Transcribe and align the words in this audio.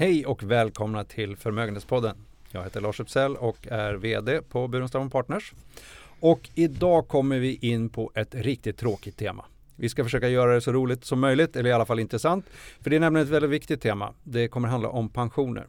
Hej 0.00 0.26
och 0.26 0.42
välkomna 0.42 1.04
till 1.04 1.36
Förmögenhetspodden. 1.36 2.16
Jag 2.50 2.64
heter 2.64 2.80
Lars 2.80 3.00
Uppsell 3.00 3.36
och 3.36 3.66
är 3.70 3.94
VD 3.94 4.42
på 4.42 4.68
Burenstam 4.68 5.10
Partners. 5.10 5.52
Och 6.20 6.50
idag 6.54 7.08
kommer 7.08 7.38
vi 7.38 7.54
in 7.56 7.88
på 7.88 8.12
ett 8.14 8.34
riktigt 8.34 8.78
tråkigt 8.78 9.16
tema. 9.16 9.44
Vi 9.76 9.88
ska 9.88 10.04
försöka 10.04 10.28
göra 10.28 10.54
det 10.54 10.60
så 10.60 10.72
roligt 10.72 11.04
som 11.04 11.20
möjligt, 11.20 11.56
eller 11.56 11.70
i 11.70 11.72
alla 11.72 11.86
fall 11.86 12.00
intressant. 12.00 12.46
För 12.80 12.90
det 12.90 12.96
är 12.96 13.00
nämligen 13.00 13.26
ett 13.26 13.32
väldigt 13.32 13.50
viktigt 13.50 13.82
tema. 13.82 14.14
Det 14.24 14.48
kommer 14.48 14.68
handla 14.68 14.88
om 14.88 15.08
pensioner. 15.08 15.66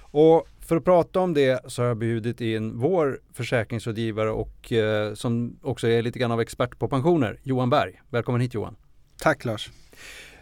Och 0.00 0.48
för 0.60 0.76
att 0.76 0.84
prata 0.84 1.20
om 1.20 1.34
det 1.34 1.70
så 1.70 1.82
har 1.82 1.88
jag 1.88 1.96
bjudit 1.96 2.40
in 2.40 2.78
vår 2.78 3.20
försäkringsrådgivare 3.32 4.30
och 4.30 4.72
eh, 4.72 5.14
som 5.14 5.58
också 5.62 5.88
är 5.88 6.02
lite 6.02 6.18
grann 6.18 6.32
av 6.32 6.40
expert 6.40 6.78
på 6.78 6.88
pensioner, 6.88 7.38
Johan 7.42 7.70
Berg. 7.70 8.00
Välkommen 8.10 8.40
hit 8.40 8.54
Johan. 8.54 8.76
Tack 9.18 9.44
Lars. 9.44 9.70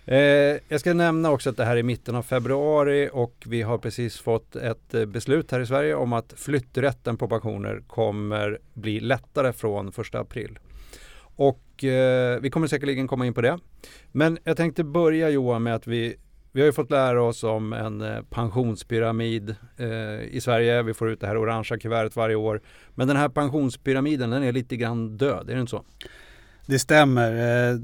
Eh, 0.08 0.58
jag 0.68 0.80
ska 0.80 0.94
nämna 0.94 1.30
också 1.30 1.50
att 1.50 1.56
det 1.56 1.64
här 1.64 1.76
är 1.76 1.82
mitten 1.82 2.14
av 2.14 2.22
februari 2.22 3.10
och 3.12 3.44
vi 3.46 3.62
har 3.62 3.78
precis 3.78 4.18
fått 4.18 4.56
ett 4.56 4.94
eh, 4.94 5.04
beslut 5.04 5.50
här 5.50 5.60
i 5.60 5.66
Sverige 5.66 5.94
om 5.94 6.12
att 6.12 6.34
flytträtten 6.36 7.16
på 7.16 7.28
pensioner 7.28 7.82
kommer 7.86 8.58
bli 8.74 9.00
lättare 9.00 9.52
från 9.52 9.88
1 9.88 10.14
april. 10.14 10.58
Och 11.36 11.84
eh, 11.84 12.40
vi 12.40 12.50
kommer 12.50 12.66
säkerligen 12.66 13.08
komma 13.08 13.26
in 13.26 13.34
på 13.34 13.40
det. 13.40 13.58
Men 14.12 14.38
jag 14.44 14.56
tänkte 14.56 14.84
börja 14.84 15.30
Johan 15.30 15.62
med 15.62 15.74
att 15.74 15.86
vi 15.86 16.16
vi 16.56 16.62
har 16.62 16.66
ju 16.66 16.72
fått 16.72 16.90
lära 16.90 17.22
oss 17.22 17.44
om 17.44 17.72
en 17.72 18.00
eh, 18.00 18.22
pensionspyramid 18.30 19.54
eh, 19.76 20.22
i 20.22 20.40
Sverige. 20.40 20.82
Vi 20.82 20.94
får 20.94 21.10
ut 21.10 21.20
det 21.20 21.26
här 21.26 21.36
orangea 21.36 21.78
kuvertet 21.78 22.16
varje 22.16 22.36
år. 22.36 22.60
Men 22.94 23.08
den 23.08 23.16
här 23.16 23.28
pensionspyramiden 23.28 24.30
den 24.30 24.42
är 24.42 24.52
lite 24.52 24.76
grann 24.76 25.16
död, 25.16 25.50
är 25.50 25.54
det 25.54 25.60
inte 25.60 25.70
så? 25.70 25.84
Det 26.66 26.78
stämmer. 26.78 27.32
Eh, 27.72 27.78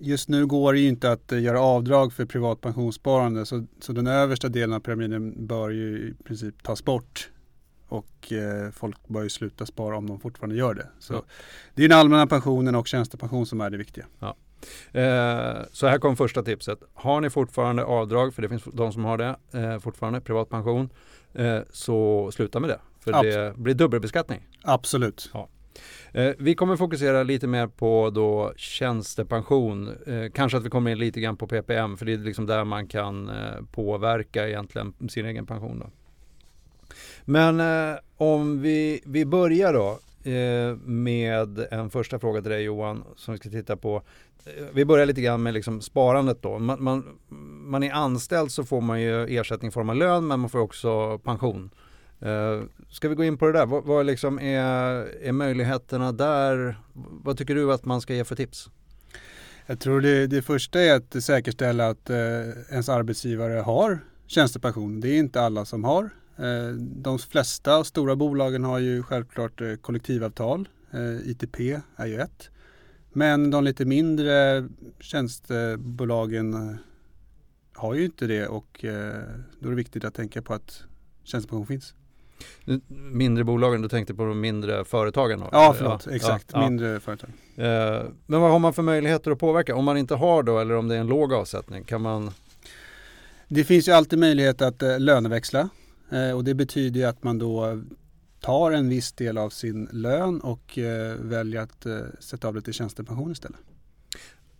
just 0.00 0.28
nu 0.28 0.46
går 0.46 0.72
det 0.72 0.78
ju 0.78 0.88
inte 0.88 1.12
att 1.12 1.32
eh, 1.32 1.42
göra 1.42 1.60
avdrag 1.60 2.12
för 2.12 2.24
privat 2.24 2.60
pensionssparande 2.60 3.46
så, 3.46 3.66
så 3.80 3.92
den 3.92 4.06
översta 4.06 4.48
delen 4.48 4.72
av 4.72 4.80
pyramiden 4.80 5.46
bör 5.46 5.70
ju 5.70 5.98
i 5.98 6.24
princip 6.24 6.62
tas 6.62 6.84
bort 6.84 7.30
och 7.88 8.32
eh, 8.32 8.70
folk 8.70 9.08
bör 9.08 9.22
ju 9.22 9.28
sluta 9.28 9.66
spara 9.66 9.96
om 9.96 10.06
de 10.06 10.20
fortfarande 10.20 10.56
gör 10.56 10.74
det. 10.74 10.86
Så 10.98 11.14
ja. 11.14 11.22
Det 11.74 11.84
är 11.84 11.88
den 11.88 11.98
allmänna 11.98 12.26
pensionen 12.26 12.74
och 12.74 12.88
tjänstepension 12.88 13.46
som 13.46 13.60
är 13.60 13.70
det 13.70 13.76
viktiga. 13.76 14.06
Ja. 14.18 14.36
Eh, 15.00 15.56
så 15.72 15.86
här 15.86 15.98
kom 15.98 16.16
första 16.16 16.42
tipset. 16.42 16.78
Har 16.94 17.20
ni 17.20 17.30
fortfarande 17.30 17.84
avdrag, 17.84 18.34
för 18.34 18.42
det 18.42 18.48
finns 18.48 18.62
de 18.72 18.92
som 18.92 19.04
har 19.04 19.18
det 19.18 19.36
eh, 19.52 19.78
fortfarande, 19.78 20.20
privat 20.20 20.48
pension, 20.48 20.90
så 21.70 22.30
sluta 22.32 22.60
med 22.60 22.70
det. 22.70 22.80
För 23.00 23.12
Absolut. 23.12 23.34
det 23.34 23.62
blir 23.62 23.74
dubbelbeskattning. 23.74 24.48
Absolut. 24.62 25.30
Ja. 25.34 25.48
Eh, 26.12 26.32
vi 26.38 26.54
kommer 26.54 26.76
fokusera 26.76 27.22
lite 27.22 27.46
mer 27.46 27.66
på 27.66 28.10
då 28.10 28.52
tjänstepension. 28.56 29.88
Eh, 30.06 30.30
kanske 30.34 30.58
att 30.58 30.64
vi 30.64 30.70
kommer 30.70 30.90
in 30.90 30.98
lite 30.98 31.20
grann 31.20 31.36
på 31.36 31.46
PPM 31.46 31.96
för 31.96 32.06
det 32.06 32.12
är 32.12 32.18
liksom 32.18 32.46
där 32.46 32.64
man 32.64 32.86
kan 32.86 33.28
eh, 33.28 33.34
påverka 33.72 34.48
egentligen 34.48 34.94
sin 35.08 35.26
egen 35.26 35.46
pension. 35.46 35.78
Då. 35.78 35.90
Men 37.24 37.60
eh, 37.60 37.98
om 38.16 38.62
vi, 38.62 39.00
vi 39.04 39.24
börjar 39.24 39.72
då 39.72 39.98
eh, 40.30 40.76
med 40.76 41.66
en 41.70 41.90
första 41.90 42.18
fråga 42.18 42.42
till 42.42 42.50
dig 42.50 42.62
Johan 42.62 43.04
som 43.16 43.34
vi 43.34 43.38
ska 43.38 43.50
titta 43.50 43.76
på. 43.76 44.02
Eh, 44.44 44.64
vi 44.72 44.84
börjar 44.84 45.06
lite 45.06 45.20
grann 45.20 45.42
med 45.42 45.54
liksom 45.54 45.80
sparandet 45.80 46.42
då. 46.42 46.58
Man, 46.58 46.82
man, 46.82 47.18
man 47.66 47.82
är 47.82 47.92
anställd 47.92 48.52
så 48.52 48.64
får 48.64 48.80
man 48.80 49.00
ju 49.00 49.38
ersättning 49.38 49.68
i 49.68 49.72
form 49.72 49.90
av 49.90 49.96
lön 49.96 50.26
men 50.26 50.40
man 50.40 50.50
får 50.50 50.58
också 50.58 51.18
pension. 51.18 51.70
Uh, 52.22 52.64
ska 52.90 53.08
vi 53.08 53.14
gå 53.14 53.24
in 53.24 53.38
på 53.38 53.46
det 53.46 53.52
där? 53.52 53.66
Vad, 53.66 53.84
vad 53.84 54.06
liksom 54.06 54.38
är, 54.38 54.64
är 55.22 55.32
möjligheterna 55.32 56.12
där? 56.12 56.78
Vad 56.94 57.38
tycker 57.38 57.54
du 57.54 57.72
att 57.72 57.84
man 57.84 58.00
ska 58.00 58.14
ge 58.14 58.24
för 58.24 58.36
tips? 58.36 58.70
Jag 59.70 59.80
tror 59.80 60.00
det, 60.00 60.26
det 60.26 60.42
första 60.42 60.80
är 60.80 60.94
att 60.94 61.24
säkerställa 61.24 61.88
att 61.88 62.10
eh, 62.10 62.16
ens 62.70 62.88
arbetsgivare 62.88 63.60
har 63.60 63.98
tjänstepension. 64.26 65.00
Det 65.00 65.08
är 65.08 65.18
inte 65.18 65.40
alla 65.42 65.64
som 65.64 65.84
har. 65.84 66.10
Eh, 66.36 66.68
de 66.78 67.18
flesta 67.18 67.84
stora 67.84 68.16
bolagen 68.16 68.64
har 68.64 68.78
ju 68.78 69.02
självklart 69.02 69.60
eh, 69.60 69.74
kollektivavtal. 69.74 70.68
Eh, 70.90 71.30
ITP 71.30 71.60
är 71.96 72.06
ju 72.06 72.20
ett. 72.20 72.50
Men 73.12 73.50
de 73.50 73.64
lite 73.64 73.84
mindre 73.84 74.68
tjänstebolagen 75.00 76.54
eh, 76.54 76.76
har 77.72 77.94
ju 77.94 78.04
inte 78.04 78.26
det 78.26 78.46
och 78.46 78.84
eh, 78.84 79.22
då 79.60 79.66
är 79.66 79.70
det 79.70 79.76
viktigt 79.76 80.04
att 80.04 80.14
tänka 80.14 80.42
på 80.42 80.54
att 80.54 80.82
tjänstepension 81.24 81.66
finns. 81.66 81.94
Mindre 82.88 83.44
bolagen, 83.44 83.82
du 83.82 83.88
tänkte 83.88 84.14
på 84.14 84.24
de 84.24 84.40
mindre 84.40 84.84
företagen? 84.84 85.40
Då. 85.40 85.48
Ja, 85.52 85.74
förlåt, 85.78 86.06
ja, 86.06 86.12
exakt, 86.12 86.50
ja, 86.52 86.60
mindre 86.60 86.88
ja. 86.88 87.00
företag. 87.00 87.30
Eh, 87.56 88.02
men 88.26 88.40
vad 88.40 88.50
har 88.50 88.58
man 88.58 88.72
för 88.72 88.82
möjligheter 88.82 89.30
att 89.30 89.38
påverka? 89.38 89.76
Om 89.76 89.84
man 89.84 89.96
inte 89.96 90.14
har 90.14 90.42
då 90.42 90.58
eller 90.58 90.74
om 90.74 90.88
det 90.88 90.96
är 90.96 91.00
en 91.00 91.06
låg 91.06 91.32
avsättning, 91.32 91.84
kan 91.84 92.02
man? 92.02 92.30
Det 93.48 93.64
finns 93.64 93.88
ju 93.88 93.92
alltid 93.92 94.18
möjlighet 94.18 94.62
att 94.62 94.82
eh, 94.82 95.00
löneväxla 95.00 95.68
eh, 96.10 96.36
och 96.36 96.44
det 96.44 96.54
betyder 96.54 97.06
att 97.06 97.22
man 97.22 97.38
då 97.38 97.82
tar 98.40 98.72
en 98.72 98.88
viss 98.88 99.12
del 99.12 99.38
av 99.38 99.50
sin 99.50 99.88
lön 99.92 100.40
och 100.40 100.78
väljer 101.18 101.60
att 101.60 101.86
sätta 102.20 102.48
av 102.48 102.54
det 102.54 102.62
till 102.62 102.72
tjänstepension 102.72 103.32
istället. 103.32 103.60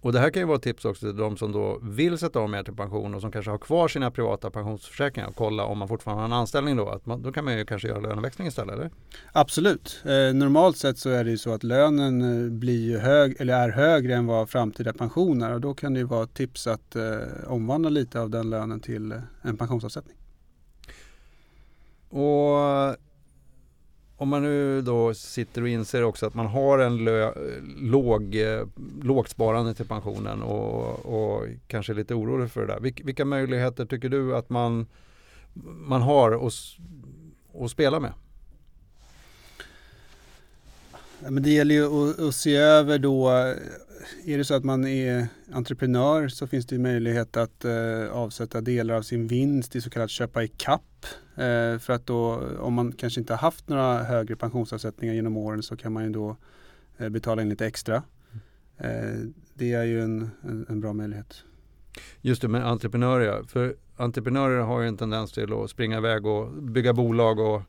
Och 0.01 0.13
det 0.13 0.19
här 0.19 0.31
kan 0.31 0.43
ju 0.43 0.47
vara 0.47 0.57
ett 0.57 0.63
tips 0.63 0.85
också 0.85 1.07
till 1.07 1.17
de 1.17 1.37
som 1.37 1.53
då 1.53 1.79
vill 1.83 2.19
sätta 2.19 2.39
av 2.39 2.51
mer 2.51 2.63
till 2.63 2.77
pension 2.77 3.15
och 3.15 3.21
som 3.21 3.33
kanske 3.33 3.51
har 3.51 3.59
kvar 3.59 3.89
sina 3.89 4.11
privata 4.11 4.51
pensionsförsäkringar 4.51 5.29
och 5.29 5.37
kolla 5.37 5.65
om 5.65 5.79
man 5.79 5.89
fortfarande 5.89 6.23
har 6.23 6.27
en 6.27 6.33
anställning 6.33 6.77
då. 6.77 6.89
Att 6.89 7.07
man, 7.07 7.23
då 7.23 7.33
kan 7.33 7.45
man 7.45 7.59
ju 7.59 7.65
kanske 7.65 7.89
göra 7.89 8.01
löneväxling 8.01 8.47
istället, 8.47 8.75
eller? 8.75 8.91
Absolut. 9.33 10.01
Eh, 10.05 10.35
normalt 10.35 10.77
sett 10.77 10.99
så 10.99 11.11
är 11.11 11.25
det 11.25 11.31
ju 11.31 11.39
så 11.39 11.53
att 11.53 11.63
lönen 11.63 12.45
eh, 12.45 12.51
blir 12.51 12.99
hög, 12.99 13.37
eller 13.39 13.55
är 13.55 13.69
högre 13.69 14.15
än 14.15 14.27
vad 14.27 14.51
framtida 14.51 14.93
pensioner 14.93 15.55
och 15.55 15.61
då 15.61 15.75
kan 15.75 15.95
det 15.95 16.01
ju 16.01 16.07
vara 16.07 16.25
ett 16.25 16.35
tips 16.35 16.67
att 16.67 16.97
eh, 16.97 17.19
omvandla 17.47 17.89
lite 17.89 18.21
av 18.21 18.31
den 18.31 18.51
lönen 18.51 18.81
till 18.81 19.13
eh, 19.13 19.19
en 19.43 19.57
pensionsavsättning. 19.57 20.17
Och 22.09 22.97
om 24.21 24.29
man 24.29 24.43
nu 24.43 24.83
då 24.83 25.15
sitter 25.15 25.63
och 25.63 25.69
inser 25.69 26.03
också 26.03 26.27
att 26.27 26.35
man 26.35 26.47
har 26.47 26.79
en 26.79 27.05
lö, 27.05 27.33
låg, 27.81 28.37
lågt 29.03 29.29
sparande 29.29 29.75
till 29.75 29.87
pensionen 29.87 30.43
och, 30.43 31.07
och 31.07 31.47
kanske 31.67 31.93
är 31.93 31.95
lite 31.95 32.15
orolig 32.15 32.51
för 32.51 32.61
det 32.61 32.67
där. 32.67 32.81
Vilka, 32.81 33.05
vilka 33.05 33.25
möjligheter 33.25 33.85
tycker 33.85 34.09
du 34.09 34.37
att 34.37 34.51
man, 34.51 34.87
man 35.65 36.03
har 36.03 36.47
att, 36.47 36.53
att 37.65 37.71
spela 37.71 38.01
med? 38.01 38.13
Ja, 41.23 41.31
men 41.31 41.43
det 41.43 41.51
gäller 41.51 41.75
ju 41.75 42.11
att, 42.11 42.21
att, 42.21 42.35
se 42.35 42.57
över 42.57 42.99
då, 42.99 43.55
är 44.25 44.39
det 44.39 44.45
så 44.45 44.55
att 44.55 44.65
man 44.65 44.87
är 44.87 45.27
entreprenör 45.53 46.29
så 46.29 46.47
finns 46.47 46.67
det 46.67 46.79
möjlighet 46.79 47.37
att 47.37 47.65
eh, 47.65 48.11
avsätta 48.13 48.61
delar 48.61 48.95
av 48.95 49.03
sin 49.03 49.27
vinst 49.27 49.77
i 49.77 49.81
så 49.81 49.91
kallat 49.91 50.11
köpa 50.11 50.43
i 50.43 50.49
kapp. 50.49 51.07
Eh, 51.37 51.79
för 51.79 51.91
att 51.91 52.07
då, 52.07 52.43
om 52.59 52.75
man 52.75 52.93
kanske 52.93 53.21
inte 53.21 53.33
har 53.33 53.39
haft 53.39 53.69
några 53.69 54.03
högre 54.03 54.37
pensionsavsättningar 54.37 55.15
genom 55.15 55.37
åren 55.37 55.63
så 55.63 55.77
kan 55.77 55.93
man 55.93 56.05
ju 56.05 56.11
då 56.11 56.37
eh, 56.99 57.09
betala 57.09 57.43
in 57.43 57.49
lite 57.49 57.67
extra. 57.67 58.03
Eh, 58.77 59.19
det 59.55 59.73
är 59.73 59.85
ju 59.85 60.03
en, 60.03 60.31
en, 60.43 60.67
en, 60.69 60.81
bra 60.81 60.93
möjlighet. 60.93 61.45
Just 62.21 62.43
det 62.43 62.49
med 62.49 62.67
entreprenörer, 62.67 63.43
för 63.43 63.77
entreprenörer 63.97 64.61
har 64.61 64.81
ju 64.81 64.89
en 64.89 64.97
tendens 64.97 65.33
till 65.33 65.53
att 65.53 65.71
springa 65.71 65.99
iväg 65.99 66.27
och 66.27 66.53
bygga 66.63 66.93
bolag 66.93 67.39
och 67.39 67.63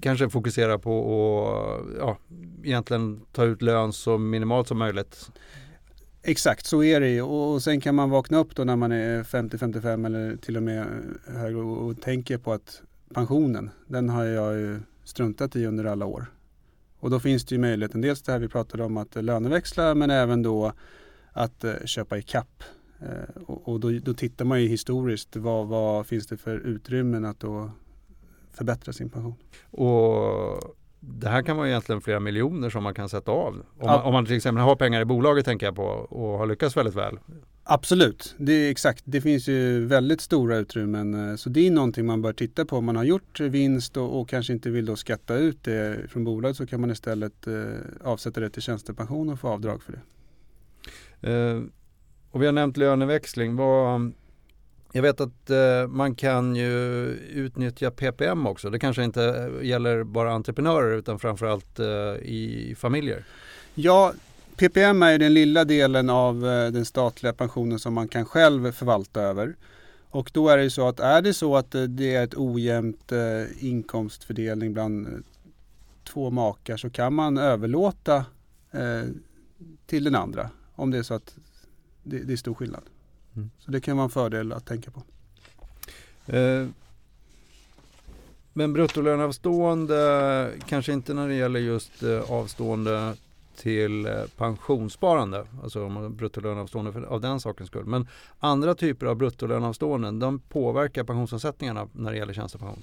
kanske 0.00 0.30
fokusera 0.30 0.78
på 0.78 1.00
att 1.90 1.98
ja, 1.98 2.18
egentligen 2.64 3.20
ta 3.32 3.44
ut 3.44 3.62
lön 3.62 3.92
så 3.92 4.18
minimalt 4.18 4.68
som 4.68 4.78
möjligt. 4.78 5.30
Exakt, 6.22 6.66
så 6.66 6.82
är 6.82 7.00
det 7.00 7.22
och 7.22 7.62
sen 7.62 7.80
kan 7.80 7.94
man 7.94 8.10
vakna 8.10 8.38
upp 8.38 8.56
då 8.56 8.64
när 8.64 8.76
man 8.76 8.92
är 8.92 9.22
50-55 9.22 10.06
eller 10.06 10.36
till 10.36 10.56
och 10.56 10.62
med 10.62 10.86
högre 11.26 11.60
och, 11.60 11.86
och 11.86 12.00
tänker 12.00 12.38
på 12.38 12.52
att 12.52 12.82
pensionen, 13.14 13.70
den 13.86 14.08
har 14.08 14.24
jag 14.24 14.54
ju 14.54 14.80
struntat 15.04 15.56
i 15.56 15.66
under 15.66 15.84
alla 15.84 16.06
år. 16.06 16.26
Och 17.00 17.10
då 17.10 17.20
finns 17.20 17.44
det 17.44 17.54
ju 17.54 17.60
möjligheten, 17.60 18.00
dels 18.00 18.22
det 18.22 18.32
här 18.32 18.38
vi 18.38 18.48
pratade 18.48 18.84
om 18.84 18.96
att 18.96 19.24
löneväxla 19.24 19.94
men 19.94 20.10
även 20.10 20.42
då 20.42 20.72
att 21.32 21.64
eh, 21.64 21.74
köpa 21.84 22.18
i 22.18 22.22
kapp. 22.22 22.62
Eh, 23.00 23.42
och 23.46 23.80
då, 23.80 23.90
då, 23.90 24.14
tittar 24.14 24.44
man 24.44 24.62
ju 24.62 24.68
historiskt, 24.68 25.36
vad, 25.36 25.66
vad 25.66 26.06
finns 26.06 26.26
det 26.26 26.36
för 26.36 26.56
utrymmen 26.56 27.24
att 27.24 27.40
då 27.40 27.70
förbättra 28.52 28.92
sin 28.92 29.10
pension. 29.10 29.36
Och 29.70 30.76
det 31.00 31.28
här 31.28 31.42
kan 31.42 31.56
vara 31.56 31.68
egentligen 31.68 32.00
flera 32.00 32.20
miljoner 32.20 32.70
som 32.70 32.82
man 32.82 32.94
kan 32.94 33.08
sätta 33.08 33.32
av. 33.32 33.54
Om, 33.54 33.62
ja. 33.78 33.86
man, 33.86 34.02
om 34.02 34.12
man 34.12 34.26
till 34.26 34.36
exempel 34.36 34.64
har 34.64 34.76
pengar 34.76 35.00
i 35.00 35.04
bolaget 35.04 35.44
tänker 35.44 35.66
jag 35.66 35.76
på 35.76 35.84
och 35.84 36.38
har 36.38 36.46
lyckats 36.46 36.76
väldigt 36.76 36.94
väl. 36.94 37.18
Absolut, 37.70 38.34
det 38.38 38.52
är 38.52 38.70
exakt. 38.70 39.02
Det 39.06 39.20
finns 39.20 39.48
ju 39.48 39.84
väldigt 39.84 40.20
stora 40.20 40.56
utrymmen. 40.56 41.30
Eh, 41.30 41.36
så 41.36 41.48
det 41.50 41.66
är 41.66 41.70
någonting 41.70 42.06
man 42.06 42.22
bör 42.22 42.32
titta 42.32 42.64
på. 42.64 42.76
Om 42.76 42.84
man 42.84 42.96
har 42.96 43.04
gjort 43.04 43.40
vinst 43.40 43.96
och, 43.96 44.20
och 44.20 44.28
kanske 44.28 44.52
inte 44.52 44.70
vill 44.70 44.86
då 44.86 44.96
skatta 44.96 45.36
ut 45.36 45.64
det 45.64 46.10
från 46.10 46.24
bolaget 46.24 46.56
så 46.56 46.66
kan 46.66 46.80
man 46.80 46.90
istället 46.90 47.46
eh, 47.46 47.54
avsätta 48.04 48.40
det 48.40 48.50
till 48.50 48.62
tjänstepension 48.62 49.28
och 49.28 49.40
få 49.40 49.48
avdrag 49.48 49.82
för 49.82 49.92
det. 49.92 50.00
Eh, 51.32 51.62
och 52.30 52.42
vi 52.42 52.46
har 52.46 52.52
nämnt 52.52 52.76
löneväxling. 52.76 53.56
Vad, 53.56 54.12
jag 54.92 55.02
vet 55.02 55.20
att 55.20 55.50
eh, 55.50 55.86
man 55.88 56.14
kan 56.14 56.56
ju 56.56 56.70
utnyttja 57.32 57.90
PPM 57.90 58.46
också. 58.46 58.70
Det 58.70 58.78
kanske 58.78 59.04
inte 59.04 59.52
gäller 59.62 60.04
bara 60.04 60.32
entreprenörer 60.32 60.96
utan 60.96 61.18
framförallt 61.18 61.78
eh, 61.78 61.86
i 62.22 62.74
familjer. 62.78 63.24
Ja, 63.74 64.12
PPM 64.56 65.02
är 65.02 65.18
den 65.18 65.34
lilla 65.34 65.64
delen 65.64 66.10
av 66.10 66.46
eh, 66.46 66.70
den 66.70 66.84
statliga 66.84 67.32
pensionen 67.32 67.78
som 67.78 67.94
man 67.94 68.08
kan 68.08 68.24
själv 68.24 68.72
förvalta 68.72 69.20
över. 69.20 69.56
Och 70.10 70.30
då 70.34 70.48
är 70.48 70.56
det 70.56 70.62
ju 70.62 70.70
så 70.70 70.88
att 70.88 71.00
är 71.00 71.22
det 71.22 71.34
så 71.34 71.56
att 71.56 71.74
eh, 71.74 71.82
det 71.82 72.14
är 72.14 72.24
ett 72.24 72.36
ojämnt 72.36 73.12
eh, 73.12 73.64
inkomstfördelning 73.64 74.72
bland 74.72 75.06
eh, 75.06 75.12
två 76.12 76.30
makar 76.30 76.76
så 76.76 76.90
kan 76.90 77.14
man 77.14 77.38
överlåta 77.38 78.16
eh, 78.70 79.02
till 79.86 80.04
den 80.04 80.14
andra 80.14 80.50
om 80.74 80.90
det 80.90 80.98
är 80.98 81.02
så 81.02 81.14
att 81.14 81.34
det, 82.02 82.18
det 82.18 82.32
är 82.32 82.36
stor 82.36 82.54
skillnad. 82.54 82.82
Mm. 83.38 83.50
Så 83.58 83.70
det 83.70 83.80
kan 83.80 83.96
vara 83.96 84.04
en 84.04 84.10
fördel 84.10 84.52
att 84.52 84.66
tänka 84.66 84.90
på. 84.90 85.02
Eh, 86.32 86.66
men 88.52 88.72
bruttolöneavstående, 88.72 90.50
kanske 90.66 90.92
inte 90.92 91.14
när 91.14 91.28
det 91.28 91.34
gäller 91.34 91.60
just 91.60 92.02
eh, 92.02 92.30
avstående 92.30 93.14
till 93.56 94.06
eh, 94.06 94.12
pensionssparande, 94.36 95.44
alltså 95.62 96.08
bruttolöneavstående 96.08 97.06
av 97.08 97.20
den 97.20 97.40
sakens 97.40 97.68
skull. 97.68 97.84
Men 97.84 98.08
andra 98.38 98.74
typer 98.74 99.06
av 99.06 99.16
bruttolöneavståenden, 99.16 100.18
de 100.18 100.38
påverkar 100.38 101.04
pensionsavsättningarna 101.04 101.88
när 101.92 102.12
det 102.12 102.18
gäller 102.18 102.32
tjänstepension? 102.32 102.82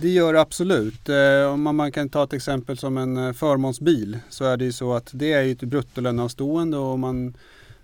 Det 0.00 0.08
gör 0.08 0.32
det 0.32 0.40
absolut. 0.40 1.08
Eh, 1.08 1.52
om 1.52 1.76
man 1.76 1.92
kan 1.92 2.08
ta 2.08 2.24
ett 2.24 2.32
exempel 2.32 2.78
som 2.78 2.98
en 2.98 3.16
eh, 3.16 3.32
förmånsbil 3.32 4.18
så 4.28 4.44
är 4.44 4.56
det 4.56 4.64
ju 4.64 4.72
så 4.72 4.94
att 4.94 5.10
det 5.12 5.32
är 5.32 5.52
ett 5.52 5.60
bruttolöneavstående 5.60 6.76
och 6.76 6.98
man 6.98 7.36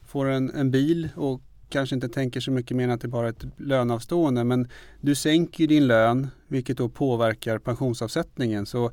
får 0.06 0.26
en, 0.26 0.50
en 0.50 0.70
bil 0.70 1.08
och 1.16 1.40
kanske 1.68 1.94
inte 1.94 2.08
tänker 2.08 2.40
så 2.40 2.50
mycket 2.50 2.76
mer 2.76 2.84
än 2.84 2.90
att 2.90 3.00
det 3.00 3.08
bara 3.08 3.26
är 3.26 3.30
ett 3.30 3.44
löneavstående 3.56 4.44
men 4.44 4.68
du 5.00 5.14
sänker 5.14 5.66
din 5.66 5.86
lön 5.86 6.28
vilket 6.48 6.76
då 6.76 6.88
påverkar 6.88 7.58
pensionsavsättningen. 7.58 8.66
Så 8.66 8.92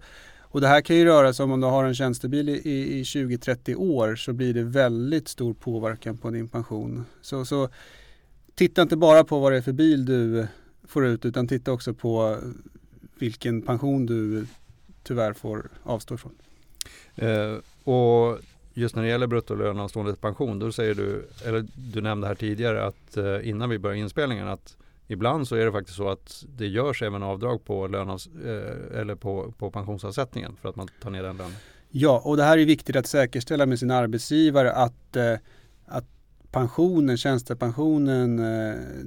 och 0.56 0.62
det 0.62 0.68
här 0.68 0.82
kan 0.82 0.96
ju 0.96 1.06
röra 1.06 1.34
sig 1.34 1.44
om 1.44 1.52
om 1.52 1.62
du 1.62 1.68
har 1.68 1.84
en 1.84 1.96
tjänstebil 1.96 2.50
i, 2.50 3.00
i 3.00 3.04
20-30 3.04 3.76
år 3.76 4.16
så 4.16 4.34
blir 4.34 4.54
det 4.54 4.64
väldigt 4.64 5.28
stor 5.28 5.54
påverkan 5.54 6.18
på 6.18 6.30
din 6.30 6.48
pension. 6.48 7.06
Så, 7.22 7.46
så 7.46 7.70
titta 8.56 8.82
inte 8.82 8.98
bara 8.98 9.24
på 9.24 9.40
vad 9.40 9.52
det 9.52 9.58
är 9.58 9.62
för 9.62 9.72
bil 9.72 10.06
du 10.06 10.48
får 10.88 11.06
ut 11.06 11.26
utan 11.26 11.48
titta 11.48 11.72
också 11.72 11.94
på 11.94 12.38
vilken 13.20 13.62
pension 13.62 14.06
du 14.06 14.48
tyvärr 15.04 15.34
får 15.34 15.70
avstå 15.84 16.16
ifrån. 16.16 16.36
Eh, 17.16 17.56
och 17.84 18.40
just 18.76 18.96
när 18.96 19.04
det 19.04 19.10
gäller 19.10 19.28
bruttolöneavstående 19.28 20.14
till 20.14 20.22
pension, 20.22 20.60
då 20.60 20.72
säger 20.72 20.96
du, 20.96 21.28
eller 21.46 21.66
du 21.76 22.02
nämnde 22.02 22.28
här 22.28 22.36
tidigare 22.36 22.86
att 22.86 23.18
eh, 23.18 23.50
innan 23.50 23.70
vi 23.70 23.80
började 23.80 24.00
inspelningen 24.00 24.48
att 24.48 24.78
ibland 25.08 25.48
så 25.48 25.56
är 25.56 25.66
det 25.66 25.72
faktiskt 25.72 25.98
så 25.98 26.10
att 26.10 26.46
det 26.58 26.68
görs 26.68 27.02
även 27.02 27.24
avdrag 27.24 27.66
på, 27.66 27.88
lönas, 27.88 28.28
eh, 28.28 29.00
eller 29.00 29.16
på, 29.16 29.54
på 29.58 29.72
pensionsavsättningen 29.72 30.56
för 30.62 30.70
att 30.70 30.76
man 30.76 30.88
tar 31.02 31.10
ner 31.10 31.24
den 31.24 31.38
lönen. 31.38 31.56
Ja, 31.90 32.22
och 32.26 32.38
det 32.38 32.44
här 32.44 32.58
är 32.58 32.66
viktigt 32.66 32.96
att 32.96 33.08
säkerställa 33.08 33.66
med 33.66 33.80
sin 33.80 33.92
arbetsgivare 33.92 34.72
att, 34.72 35.16
eh, 35.16 35.34
att 35.86 36.06
pensionen, 36.52 37.18
tjänstepensionen, 37.18 38.38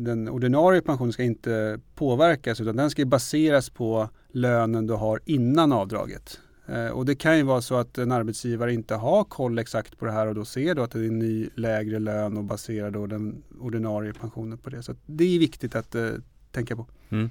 den 0.05 0.29
ordinarie 0.29 0.81
pensionen 0.81 1.13
ska 1.13 1.23
inte 1.23 1.81
påverkas 1.95 2.61
utan 2.61 2.77
den 2.77 2.91
ska 2.91 3.05
baseras 3.05 3.71
på 3.71 4.09
lönen 4.33 4.87
du 4.87 4.95
har 4.95 5.21
innan 5.25 5.73
avdraget. 5.73 6.41
Eh, 6.69 6.89
och 6.89 7.07
det 7.07 7.15
kan 7.15 7.37
ju 7.37 7.43
vara 7.43 7.61
så 7.61 7.75
att 7.75 7.99
en 7.99 8.13
arbetsgivare 8.13 8.75
inte 8.75 8.95
har 8.95 9.25
koll 9.25 9.59
exakt 9.59 9.99
på 9.99 10.05
det 10.05 10.13
här 10.13 10.27
och 10.27 10.35
då 10.35 10.45
ser 10.45 10.75
då 10.75 10.83
att 10.83 10.91
det 10.91 10.99
är 10.99 11.05
en 11.05 11.19
ny 11.19 11.49
lägre 11.55 11.99
lön 11.99 12.37
och 12.37 12.45
baserar 12.45 12.91
då 12.91 13.07
den 13.07 13.43
ordinarie 13.61 14.13
pensionen 14.13 14.59
på 14.59 14.71
det. 14.71 14.83
Så 14.83 14.95
det 15.07 15.25
är 15.25 15.39
viktigt 15.39 15.75
att 15.75 15.95
uh, 15.95 16.11
tänka 16.51 16.77
på. 16.77 16.87
Mm. 17.09 17.31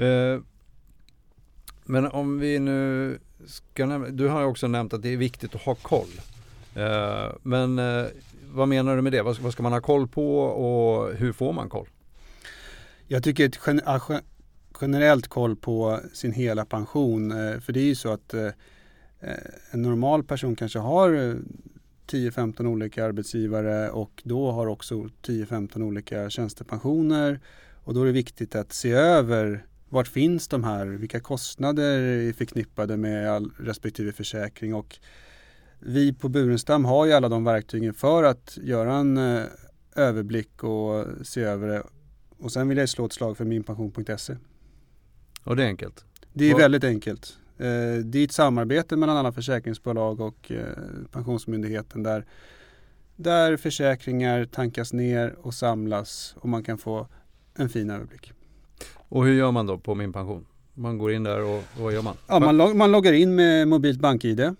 Uh, 0.00 0.42
men 1.84 2.06
om 2.06 2.38
vi 2.38 2.58
nu 2.58 3.18
ska 3.46 3.86
nämna, 3.86 4.08
du 4.08 4.28
har 4.28 4.44
också 4.44 4.68
nämnt 4.68 4.92
att 4.92 5.02
det 5.02 5.08
är 5.08 5.16
viktigt 5.16 5.54
att 5.54 5.62
ha 5.62 5.74
koll. 5.74 6.20
Uh, 6.76 7.32
men 7.42 7.80
vad 8.52 8.68
menar 8.68 8.96
du 8.96 9.02
med 9.02 9.12
det? 9.12 9.22
Vad, 9.22 9.38
vad 9.38 9.52
ska 9.52 9.62
man 9.62 9.72
ha 9.72 9.80
koll 9.80 10.08
på 10.08 10.40
och 10.40 11.14
hur 11.14 11.32
får 11.32 11.52
man 11.52 11.68
koll? 11.68 11.88
Jag 13.06 13.22
tycker 13.24 13.50
att 13.84 14.22
generellt 14.80 15.28
koll 15.28 15.56
på 15.56 16.00
sin 16.12 16.32
hela 16.32 16.64
pension. 16.64 17.32
Eh, 17.32 17.60
för 17.60 17.72
det 17.72 17.80
är 17.80 17.84
ju 17.84 17.94
så 17.94 18.12
att 18.12 18.34
eh, 18.34 18.46
eh, 19.20 19.34
en 19.70 19.82
normal 19.82 20.24
person 20.24 20.56
kanske 20.56 20.78
har 20.78 21.38
10-15 22.06 22.66
olika 22.66 23.04
arbetsgivare 23.04 23.90
och 23.90 24.22
då 24.24 24.50
har 24.50 24.66
också 24.66 24.94
10-15 25.22 25.82
olika 25.82 26.30
tjänstepensioner. 26.30 27.40
Och 27.84 27.94
då 27.94 28.02
är 28.02 28.06
det 28.06 28.12
viktigt 28.12 28.54
att 28.54 28.72
se 28.72 28.90
över 28.92 29.66
vart 29.88 30.08
finns 30.08 30.48
de 30.48 30.64
här, 30.64 30.86
vilka 30.86 31.20
kostnader 31.20 32.00
är 32.00 32.32
förknippade 32.32 32.96
med 32.96 33.30
all 33.30 33.50
respektive 33.58 34.12
försäkring 34.12 34.74
och 34.74 34.98
vi 35.78 36.12
på 36.12 36.28
Burenstam 36.28 36.84
har 36.84 37.06
ju 37.06 37.12
alla 37.12 37.28
de 37.28 37.44
verktygen 37.44 37.94
för 37.94 38.24
att 38.24 38.58
göra 38.62 38.94
en 38.94 39.18
överblick 39.96 40.64
och 40.64 41.04
se 41.22 41.40
över 41.40 41.68
det. 41.68 41.82
Och 42.38 42.52
sen 42.52 42.68
vill 42.68 42.78
jag 42.78 42.88
slå 42.88 43.06
ett 43.06 43.12
slag 43.12 43.36
för 43.36 43.44
minpension.se. 43.44 44.36
Och 45.46 45.56
det 45.56 45.62
är 45.62 45.66
enkelt? 45.66 46.04
Det 46.32 46.50
är 46.50 46.54
och... 46.54 46.60
väldigt 46.60 46.84
enkelt. 46.84 47.36
Eh, 47.58 48.04
det 48.04 48.18
är 48.18 48.24
ett 48.24 48.32
samarbete 48.32 48.96
mellan 48.96 49.16
alla 49.16 49.32
försäkringsbolag 49.32 50.20
och 50.20 50.52
eh, 50.52 50.64
Pensionsmyndigheten 51.12 52.02
där, 52.02 52.24
där 53.16 53.56
försäkringar 53.56 54.44
tankas 54.44 54.92
ner 54.92 55.36
och 55.42 55.54
samlas 55.54 56.34
och 56.40 56.48
man 56.48 56.62
kan 56.62 56.78
få 56.78 57.06
en 57.54 57.68
fin 57.68 57.90
överblick. 57.90 58.32
Och 58.94 59.24
hur 59.24 59.34
gör 59.34 59.50
man 59.50 59.66
då 59.66 59.78
på 59.78 59.94
Min 59.94 60.12
Pension? 60.12 60.46
Man 60.74 60.98
går 60.98 61.12
in 61.12 61.22
där 61.22 61.42
och, 61.42 61.58
och 61.58 61.82
vad 61.82 61.92
gör 61.92 62.02
man? 62.02 62.16
Ja, 62.26 62.38
man, 62.38 62.56
log 62.56 62.76
man 62.76 62.92
loggar 62.92 63.12
in 63.12 63.34
med 63.34 63.68
mobilt 63.68 64.00
BankID 64.00 64.40
eh, 64.40 64.54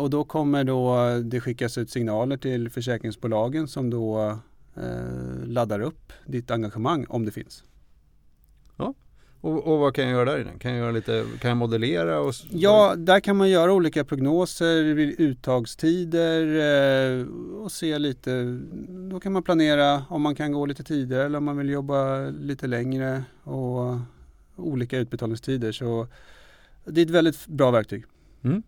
och 0.00 0.10
då 0.10 0.24
kommer 0.24 0.64
då 0.64 0.96
det 1.24 1.40
skickas 1.40 1.78
ut 1.78 1.90
signaler 1.90 2.36
till 2.36 2.70
försäkringsbolagen 2.70 3.68
som 3.68 3.90
då 3.90 4.38
eh, 4.76 5.44
laddar 5.44 5.80
upp 5.80 6.12
ditt 6.26 6.50
engagemang 6.50 7.06
om 7.08 7.24
det 7.24 7.30
finns. 7.30 7.64
Och, 9.40 9.66
och, 9.72 9.78
vad 9.78 9.94
kan 9.94 10.04
jag 10.04 10.12
göra 10.12 10.32
där 10.32 10.40
inne? 10.40 10.58
Kan 10.58 10.70
jag, 10.70 10.80
göra 10.80 10.90
lite, 10.90 11.26
kan 11.40 11.48
jag 11.48 11.56
modellera? 11.56 12.20
Och... 12.20 12.34
Ja, 12.50 12.94
där 12.96 13.20
kan 13.20 13.36
man 13.36 13.50
göra 13.50 13.72
olika 13.72 14.04
prognoser, 14.04 14.84
uttagstider 15.18 16.46
eh, 17.20 17.26
och 17.62 17.72
se 17.72 17.98
lite. 17.98 18.60
Då 19.10 19.20
kan 19.20 19.32
man 19.32 19.42
planera 19.42 20.04
om 20.08 20.22
man 20.22 20.34
kan 20.34 20.52
gå 20.52 20.66
lite 20.66 20.84
tidigare 20.84 21.24
eller 21.24 21.38
om 21.38 21.44
man 21.44 21.56
vill 21.56 21.68
jobba 21.68 22.20
lite 22.30 22.66
längre 22.66 23.24
och 23.42 23.96
olika 24.56 24.98
utbetalningstider. 24.98 25.72
Så 25.72 26.06
det 26.84 27.00
är 27.00 27.04
ett 27.04 27.10
väldigt 27.10 27.46
bra 27.46 27.70
verktyg. 27.70 28.04
Mm. 28.44 28.62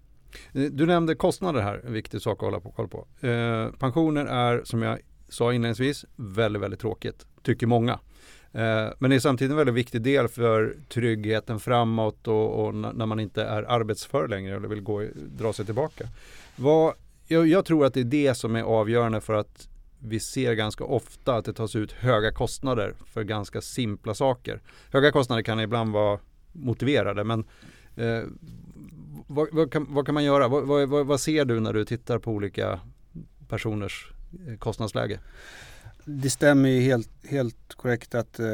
Du 0.52 0.86
nämnde 0.86 1.14
kostnader 1.14 1.60
här, 1.60 1.82
en 1.86 1.92
viktig 1.92 2.22
sak 2.22 2.38
att 2.38 2.44
hålla 2.44 2.60
på 2.60 2.70
koll 2.70 2.88
på. 2.88 3.26
Eh, 3.26 3.70
pensioner 3.78 4.26
är 4.26 4.64
som 4.64 4.82
jag 4.82 4.98
sa 5.28 5.52
inledningsvis 5.52 6.04
väldigt, 6.16 6.62
väldigt 6.62 6.80
tråkigt, 6.80 7.26
tycker 7.42 7.66
många. 7.66 7.98
Eh, 8.52 8.88
men 8.98 9.10
det 9.10 9.16
är 9.16 9.20
samtidigt 9.20 9.50
en 9.50 9.56
väldigt 9.56 9.74
viktig 9.74 10.02
del 10.02 10.28
för 10.28 10.76
tryggheten 10.88 11.60
framåt 11.60 12.28
och, 12.28 12.66
och 12.66 12.74
när 12.74 13.06
man 13.06 13.20
inte 13.20 13.42
är 13.42 13.62
arbetsför 13.62 14.28
längre 14.28 14.56
eller 14.56 14.68
vill 14.68 14.80
gå, 14.80 15.04
dra 15.14 15.52
sig 15.52 15.64
tillbaka. 15.64 16.08
Vad, 16.56 16.94
jag, 17.26 17.46
jag, 17.46 17.64
tror 17.64 17.84
att 17.84 17.94
det 17.94 18.00
är 18.00 18.04
det 18.04 18.34
som 18.34 18.56
är 18.56 18.62
avgörande 18.62 19.20
för 19.20 19.34
att 19.34 19.68
vi 19.98 20.20
ser 20.20 20.54
ganska 20.54 20.84
ofta 20.84 21.36
att 21.36 21.44
det 21.44 21.52
tas 21.52 21.76
ut 21.76 21.92
höga 21.92 22.32
kostnader 22.32 22.94
för 23.06 23.22
ganska 23.22 23.60
simpla 23.60 24.14
saker. 24.14 24.60
Höga 24.92 25.12
kostnader 25.12 25.42
kan 25.42 25.60
ibland 25.60 25.92
vara 25.92 26.18
motiverade 26.52 27.24
men 27.24 27.44
eh, 27.96 28.22
vad, 29.26 29.48
vad, 29.52 29.72
kan, 29.72 29.86
vad, 29.90 30.06
kan, 30.06 30.14
man 30.14 30.24
göra? 30.24 30.48
Vad, 30.48 31.06
vad 31.06 31.20
ser 31.20 31.44
du 31.44 31.60
när 31.60 31.72
du 31.72 31.84
tittar 31.84 32.18
på 32.18 32.30
olika 32.30 32.80
personers 33.48 34.12
eh, 34.48 34.58
kostnadsläge? 34.58 35.20
Det 36.04 36.30
stämmer 36.30 36.68
ju 36.68 36.80
helt, 36.80 37.10
helt 37.24 37.74
korrekt 37.76 38.14
att 38.14 38.40
eh, 38.40 38.46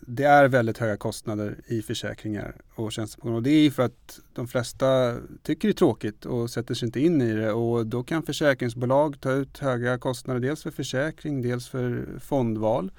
det 0.00 0.24
är 0.24 0.48
väldigt 0.48 0.78
höga 0.78 0.96
kostnader 0.96 1.56
i 1.66 1.82
försäkringar 1.82 2.54
och 2.74 2.92
tjänstepensioner. 2.92 3.36
Och 3.36 3.42
det 3.42 3.50
är 3.50 3.70
för 3.70 3.82
att 3.82 4.20
de 4.32 4.48
flesta 4.48 5.16
tycker 5.42 5.68
det 5.68 5.72
är 5.72 5.76
tråkigt 5.76 6.26
och 6.26 6.50
sätter 6.50 6.74
sig 6.74 6.86
inte 6.86 7.00
in 7.00 7.22
i 7.22 7.32
det. 7.32 7.52
Och 7.52 7.86
då 7.86 8.02
kan 8.02 8.22
försäkringsbolag 8.22 9.20
ta 9.20 9.32
ut 9.32 9.58
höga 9.58 9.98
kostnader 9.98 10.40
dels 10.40 10.62
för 10.62 10.70
försäkring, 10.70 11.42
dels 11.42 11.68
för 11.68 12.06
fondval. 12.20 12.92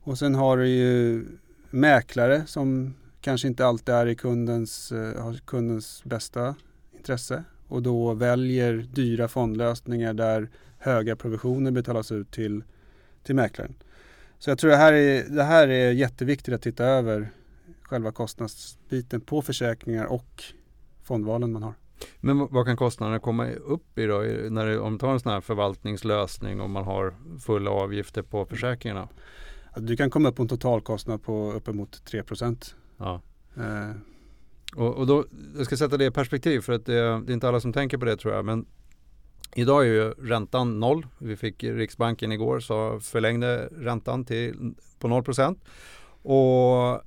Och 0.00 0.18
sen 0.18 0.34
har 0.34 0.56
du 0.56 0.68
ju 0.68 1.24
mäklare 1.70 2.46
som 2.46 2.94
kanske 3.20 3.48
inte 3.48 3.66
alltid 3.66 3.94
är 3.94 4.06
i 4.06 4.14
kundens, 4.14 4.92
eh, 4.92 5.22
har 5.22 5.34
kundens 5.44 6.04
bästa 6.04 6.54
intresse 6.96 7.44
och 7.68 7.82
då 7.82 8.14
väljer 8.14 8.74
dyra 8.74 9.28
fondlösningar 9.28 10.14
där 10.14 10.48
höga 10.78 11.16
provisioner 11.16 11.70
betalas 11.70 12.12
ut 12.12 12.30
till 12.30 12.62
till 13.28 13.36
mäklaren. 13.36 13.74
Så 14.38 14.50
jag 14.50 14.58
tror 14.58 14.70
det 14.70 14.76
här, 14.76 14.92
är, 14.92 15.24
det 15.28 15.42
här 15.42 15.68
är 15.68 15.92
jätteviktigt 15.92 16.54
att 16.54 16.62
titta 16.62 16.84
över 16.84 17.30
själva 17.82 18.12
kostnadsbiten 18.12 19.20
på 19.20 19.42
försäkringar 19.42 20.04
och 20.04 20.44
fondvalen 21.02 21.52
man 21.52 21.62
har. 21.62 21.74
Men 22.20 22.38
vad 22.38 22.66
kan 22.66 22.76
kostnaderna 22.76 23.18
komma 23.18 23.50
upp 23.50 23.98
i 23.98 24.06
då? 24.06 24.18
När 24.50 24.66
det, 24.66 24.78
om 24.78 24.92
du 24.92 24.98
tar 24.98 25.12
en 25.12 25.20
sån 25.20 25.32
här 25.32 25.40
förvaltningslösning 25.40 26.60
och 26.60 26.70
man 26.70 26.84
har 26.84 27.14
fulla 27.40 27.70
avgifter 27.70 28.22
på 28.22 28.46
försäkringarna? 28.46 29.08
Du 29.76 29.96
kan 29.96 30.10
komma 30.10 30.28
upp 30.28 30.36
på 30.36 30.42
en 30.42 30.48
totalkostnad 30.48 31.22
på 31.22 31.52
uppemot 31.52 32.04
3 32.04 32.22
Ja. 32.96 33.20
Eh. 33.56 33.90
Och, 34.76 34.94
och, 34.94 35.06
då, 35.06 35.24
jag 35.56 35.66
ska 35.66 35.76
sätta 35.76 35.96
det 35.96 36.04
i 36.04 36.10
perspektiv 36.10 36.60
för 36.60 36.72
att 36.72 36.86
det, 36.86 36.94
det, 36.94 37.32
är 37.32 37.34
inte 37.34 37.48
alla 37.48 37.60
som 37.60 37.72
tänker 37.72 37.98
på 37.98 38.04
det 38.04 38.16
tror 38.16 38.34
jag. 38.34 38.44
Men 38.44 38.66
Idag 39.54 39.82
är 39.82 39.86
ju 39.86 40.10
räntan 40.10 40.80
noll. 40.80 41.06
Vi 41.18 41.36
fick 41.36 41.64
Riksbanken 41.64 42.32
igår 42.32 42.60
så 42.60 43.00
förlängde 43.00 43.68
räntan 43.72 44.24
till 44.24 44.74
på 44.98 45.08
0% 45.08 45.56
Och 46.22 47.02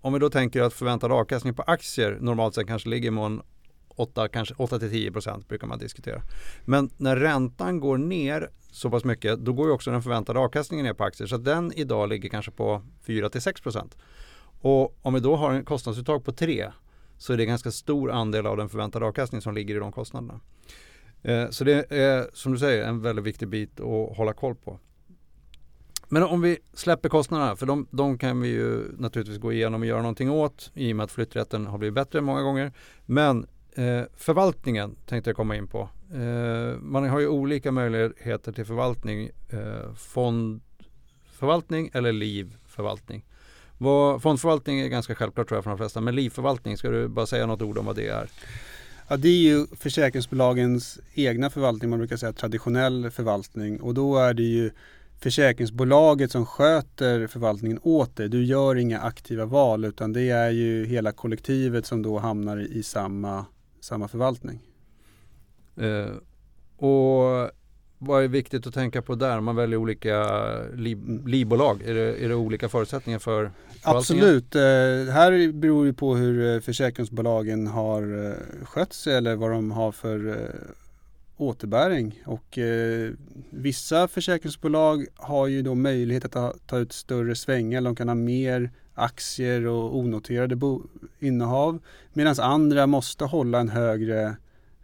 om 0.00 0.12
vi 0.12 0.18
då 0.18 0.30
tänker 0.30 0.62
att 0.62 0.74
förväntad 0.74 1.12
avkastning 1.12 1.54
på 1.54 1.62
aktier 1.62 2.18
normalt 2.20 2.54
sett 2.54 2.66
kanske 2.66 2.88
ligger 2.88 3.10
på 3.10 3.42
8, 3.88 4.28
kanske 4.28 4.54
8 4.58 4.78
till 4.78 4.90
10 4.90 5.12
procent 5.12 5.48
brukar 5.48 5.66
man 5.66 5.78
diskutera. 5.78 6.22
Men 6.64 6.90
när 6.96 7.16
räntan 7.16 7.80
går 7.80 7.98
ner 7.98 8.50
så 8.70 8.90
pass 8.90 9.04
mycket, 9.04 9.38
då 9.38 9.52
går 9.52 9.66
ju 9.66 9.72
också 9.72 9.90
den 9.90 10.02
förväntade 10.02 10.38
avkastningen 10.38 10.86
ner 10.86 10.94
på 10.94 11.04
aktier. 11.04 11.28
Så 11.28 11.36
den 11.36 11.72
idag 11.72 12.08
ligger 12.08 12.28
kanske 12.28 12.50
på 12.50 12.82
4 13.06 13.28
till 13.28 13.42
6 13.42 13.60
procent. 13.60 13.96
Och 14.60 14.98
om 15.02 15.14
vi 15.14 15.20
då 15.20 15.36
har 15.36 15.52
en 15.52 15.64
kostnadsuttag 15.64 16.24
på 16.24 16.32
3 16.32 16.72
så 17.18 17.32
är 17.32 17.36
det 17.36 17.42
en 17.42 17.48
ganska 17.48 17.70
stor 17.70 18.10
andel 18.10 18.46
av 18.46 18.56
den 18.56 18.68
förväntade 18.68 19.06
avkastningen 19.06 19.42
som 19.42 19.54
ligger 19.54 19.76
i 19.76 19.78
de 19.78 19.92
kostnaderna. 19.92 20.40
Eh, 21.22 21.50
så 21.50 21.64
det 21.64 21.92
är 21.92 22.30
som 22.32 22.52
du 22.52 22.58
säger 22.58 22.86
en 22.86 23.02
väldigt 23.02 23.24
viktig 23.24 23.48
bit 23.48 23.80
att 23.80 24.16
hålla 24.16 24.32
koll 24.32 24.54
på. 24.54 24.78
Men 26.08 26.22
om 26.22 26.40
vi 26.40 26.58
släpper 26.72 27.08
kostnaderna, 27.08 27.56
för 27.56 27.66
de, 27.66 27.86
de, 27.90 28.18
kan 28.18 28.40
vi 28.40 28.48
ju 28.48 28.84
naturligtvis 28.98 29.38
gå 29.38 29.52
igenom 29.52 29.80
och 29.80 29.86
göra 29.86 30.02
någonting 30.02 30.30
åt 30.30 30.70
i 30.74 30.92
och 30.92 30.96
med 30.96 31.04
att 31.04 31.12
flytträtten 31.12 31.66
har 31.66 31.78
blivit 31.78 31.94
bättre 31.94 32.20
många 32.20 32.42
gånger. 32.42 32.72
Men 33.06 33.46
eh, 33.74 34.02
förvaltningen 34.16 34.96
tänkte 35.06 35.30
jag 35.30 35.36
komma 35.36 35.56
in 35.56 35.66
på. 35.66 35.88
Eh, 36.14 36.78
man 36.80 37.08
har 37.08 37.20
ju 37.20 37.28
olika 37.28 37.72
möjligheter 37.72 38.52
till 38.52 38.64
förvaltning. 38.64 39.30
Eh, 39.48 39.92
fondförvaltning 39.94 41.90
eller 41.94 42.12
livförvaltning. 42.12 43.24
Vad, 43.78 44.22
fondförvaltning 44.22 44.80
är 44.80 44.88
ganska 44.88 45.14
självklart 45.14 45.48
tror 45.48 45.56
jag 45.56 45.64
för 45.64 45.70
de 45.70 45.78
flesta, 45.78 46.00
men 46.00 46.14
livförvaltning, 46.14 46.76
ska 46.76 46.90
du 46.90 47.08
bara 47.08 47.26
säga 47.26 47.46
något 47.46 47.62
ord 47.62 47.78
om 47.78 47.86
vad 47.86 47.96
det 47.96 48.08
är? 48.08 48.28
Ja, 49.10 49.16
det 49.16 49.28
är 49.28 49.38
ju 49.38 49.66
försäkringsbolagens 49.66 50.98
egna 51.14 51.50
förvaltning, 51.50 51.90
man 51.90 51.98
brukar 51.98 52.16
säga 52.16 52.32
traditionell 52.32 53.10
förvaltning 53.10 53.80
och 53.80 53.94
då 53.94 54.18
är 54.18 54.34
det 54.34 54.42
ju 54.42 54.70
försäkringsbolaget 55.18 56.30
som 56.30 56.46
sköter 56.46 57.26
förvaltningen 57.26 57.80
åt 57.82 58.16
dig. 58.16 58.28
Du 58.28 58.44
gör 58.44 58.76
inga 58.76 59.00
aktiva 59.00 59.44
val 59.44 59.84
utan 59.84 60.12
det 60.12 60.30
är 60.30 60.50
ju 60.50 60.86
hela 60.86 61.12
kollektivet 61.12 61.86
som 61.86 62.02
då 62.02 62.18
hamnar 62.18 62.58
i 62.58 62.82
samma, 62.82 63.44
samma 63.80 64.08
förvaltning. 64.08 64.60
Eh, 65.76 66.12
och 66.86 67.50
vad 67.98 68.24
är 68.24 68.28
viktigt 68.28 68.66
att 68.66 68.74
tänka 68.74 69.02
på 69.02 69.14
där 69.14 69.38
om 69.38 69.44
man 69.44 69.56
väljer 69.56 69.78
olika 69.78 70.26
livbolag? 71.26 71.82
Är 71.82 71.94
det, 71.94 72.24
är 72.24 72.28
det 72.28 72.34
olika 72.34 72.68
förutsättningar 72.68 73.18
för 73.18 73.50
Absolut. 73.82 74.54
Eh, 74.54 74.60
här 75.12 75.52
beror 75.52 75.86
det 75.86 75.92
på 75.92 76.16
hur 76.16 76.54
eh, 76.54 76.60
försäkringsbolagen 76.60 77.66
har 77.66 78.26
eh, 78.26 78.64
skött 78.64 78.92
sig 78.92 79.14
eller 79.14 79.36
vad 79.36 79.50
de 79.50 79.70
har 79.70 79.92
för 79.92 80.28
eh, 80.28 80.34
återbäring. 81.36 82.22
Och 82.26 82.58
eh, 82.58 83.10
vissa 83.50 84.08
försäkringsbolag 84.08 85.06
har 85.14 85.46
ju 85.46 85.62
då 85.62 85.74
möjlighet 85.74 86.24
att 86.24 86.32
ta, 86.32 86.54
ta 86.66 86.78
ut 86.78 86.92
större 86.92 87.34
svängar. 87.34 87.80
De 87.80 87.96
kan 87.96 88.08
ha 88.08 88.14
mer 88.14 88.70
aktier 88.94 89.66
och 89.66 89.96
onoterade 89.96 90.58
innehav. 91.18 91.78
Medan 92.12 92.34
andra 92.38 92.86
måste 92.86 93.24
hålla 93.24 93.60
en 93.60 93.68
högre 93.68 94.36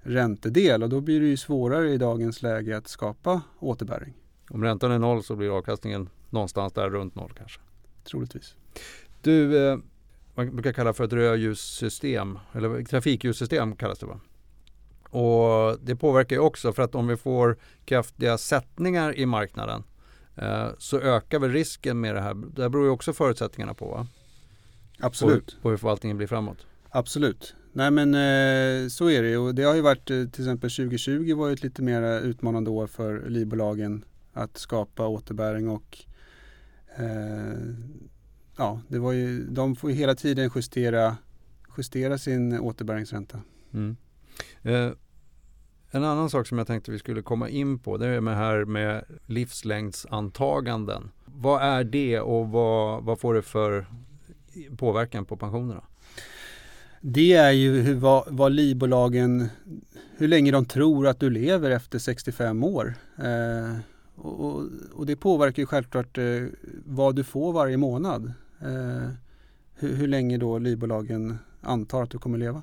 räntedel 0.05 0.83
och 0.83 0.89
då 0.89 1.01
blir 1.01 1.21
det 1.21 1.27
ju 1.27 1.37
svårare 1.37 1.91
i 1.91 1.99
dagens 1.99 2.43
läge 2.43 2.77
att 2.77 2.89
skapa 2.89 3.43
återbäring. 3.59 4.15
Om 4.51 4.65
räntan 4.65 4.93
är 4.93 4.99
noll 4.99 5.23
så 5.23 5.37
blir 5.37 5.57
avkastningen 5.59 6.09
någonstans 6.31 6.73
där 6.73 6.91
runt 6.91 7.15
noll 7.15 7.33
kanske? 7.39 7.61
Troligtvis. 8.05 8.55
Du, 9.23 9.69
eh, 9.69 9.79
man 10.35 10.57
brukar 10.57 10.73
kalla 10.73 10.93
för 10.93 11.05
ett 11.05 11.13
rödljussystem, 11.13 12.39
eller 12.53 12.85
trafikljussystem 12.85 13.77
kallas 13.77 13.99
det 13.99 14.07
va? 14.07 14.21
Och 15.19 15.79
det 15.83 15.97
påverkar 15.97 16.37
ju 16.37 16.43
också 16.43 16.73
för 16.73 16.83
att 16.83 16.95
om 16.95 17.07
vi 17.07 17.17
får 17.17 17.57
kraftiga 17.85 18.39
sättningar 18.39 19.19
i 19.19 19.27
marknaden 19.27 19.85
eh, 20.37 20.67
så 20.79 21.01
ökar 21.01 21.39
väl 21.39 21.53
risken 21.53 22.01
med 22.01 22.15
det 22.15 22.21
här. 22.21 22.35
Det 22.35 22.71
beror 22.71 22.85
ju 22.85 22.91
också 22.91 23.13
förutsättningarna 23.13 23.75
på 23.75 23.87
va? 23.87 24.07
Absolut. 25.01 25.55
På, 25.57 25.63
på 25.63 25.71
hur 25.71 25.77
förvaltningen 25.77 26.17
blir 26.17 26.27
framåt. 26.27 26.67
Absolut. 26.97 27.55
Nej 27.73 27.91
men 27.91 28.15
eh, 28.15 28.89
så 28.89 29.11
är 29.11 29.23
det 29.23 29.37
och 29.37 29.55
det 29.55 29.63
har 29.63 29.75
ju 29.75 29.81
varit 29.81 30.11
eh, 30.11 30.25
till 30.25 30.45
exempel 30.45 30.71
2020 30.71 31.35
var 31.35 31.49
ju 31.49 31.53
ett 31.53 31.63
lite 31.63 31.83
mer 31.83 32.21
utmanande 32.21 32.71
år 32.71 32.87
för 32.87 33.29
livbolagen 33.29 34.05
att 34.33 34.59
skapa 34.59 35.07
återbäring 35.07 35.69
och 35.69 35.99
eh, 36.97 37.75
ja, 38.57 38.81
det 38.89 38.99
var 38.99 39.13
ju, 39.13 39.47
de 39.47 39.77
får 39.77 39.91
ju 39.91 39.97
hela 39.97 40.15
tiden 40.15 40.51
justera, 40.55 41.17
justera 41.77 42.19
sin 42.19 42.61
återbäringsränta. 42.61 43.41
Mm. 43.73 43.97
Eh, 44.63 44.91
en 45.91 46.05
annan 46.05 46.31
sak 46.31 46.47
som 46.47 46.59
jag 46.59 46.67
tänkte 46.67 46.91
vi 46.91 46.99
skulle 46.99 47.23
komma 47.23 47.49
in 47.49 47.79
på 47.79 47.97
det 47.97 48.07
är 48.07 48.21
med 48.21 48.37
här 48.37 48.65
med 48.65 49.05
livslängdsantaganden. 49.27 51.11
Vad 51.25 51.63
är 51.63 51.85
det 51.85 52.21
och 52.21 52.49
vad, 52.49 53.05
vad 53.05 53.21
får 53.21 53.35
det 53.35 53.43
för 53.43 53.87
påverkan 54.77 55.25
på 55.25 55.37
pensionerna? 55.37 55.85
Det 57.07 57.33
är 57.33 57.51
ju 57.51 57.81
hur, 57.81 57.95
vad, 57.95 58.25
vad 58.27 58.53
livbolagen, 58.53 59.49
hur 60.17 60.29
länge 60.29 60.51
de 60.51 60.65
tror 60.65 61.07
att 61.07 61.21
du 61.21 61.31
lever 61.31 61.71
efter 61.71 61.99
65 61.99 62.65
år. 62.65 62.95
Eh, 63.19 63.77
och, 64.15 64.63
och, 64.93 65.07
det 65.07 65.17
påverkar 65.17 65.63
ju 65.63 65.67
självklart 65.67 66.19
eh, 66.19 66.43
vad 66.85 67.17
du 67.17 67.25
får 67.25 67.53
varje 67.53 67.77
månad. 67.77 68.33
Eh, 68.61 69.09
hur, 69.75 69.95
hur, 69.95 70.09
länge 70.09 70.39
då 70.39 70.59
livbolagen 70.59 71.39
antar 71.61 72.03
att 72.03 72.11
du 72.11 72.19
kommer 72.19 72.39
leva. 72.39 72.63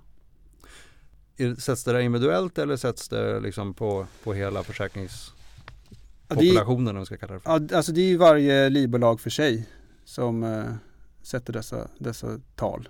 Sätts 1.57 1.83
det 1.83 1.91
där 1.91 1.99
individuellt 1.99 2.57
eller 2.57 2.75
sätts 2.75 3.09
det 3.09 3.39
liksom 3.39 3.73
på, 3.73 4.05
på 4.23 4.33
hela 4.33 4.63
försäkringspopulationen? 4.63 6.99
vi 6.99 7.05
ska 7.05 7.17
kalla 7.17 7.33
det 7.33 7.39
för? 7.39 7.51
Ja, 7.51 7.59
alltså 7.77 7.91
det 7.91 8.01
är 8.01 8.07
ju 8.07 8.17
varje 8.17 8.69
livbolag 8.69 9.19
för 9.19 9.29
sig 9.29 9.69
som 10.05 10.43
eh, 10.43 10.73
sätter 11.21 11.53
dessa, 11.53 11.87
dessa 11.97 12.39
tal. 12.55 12.89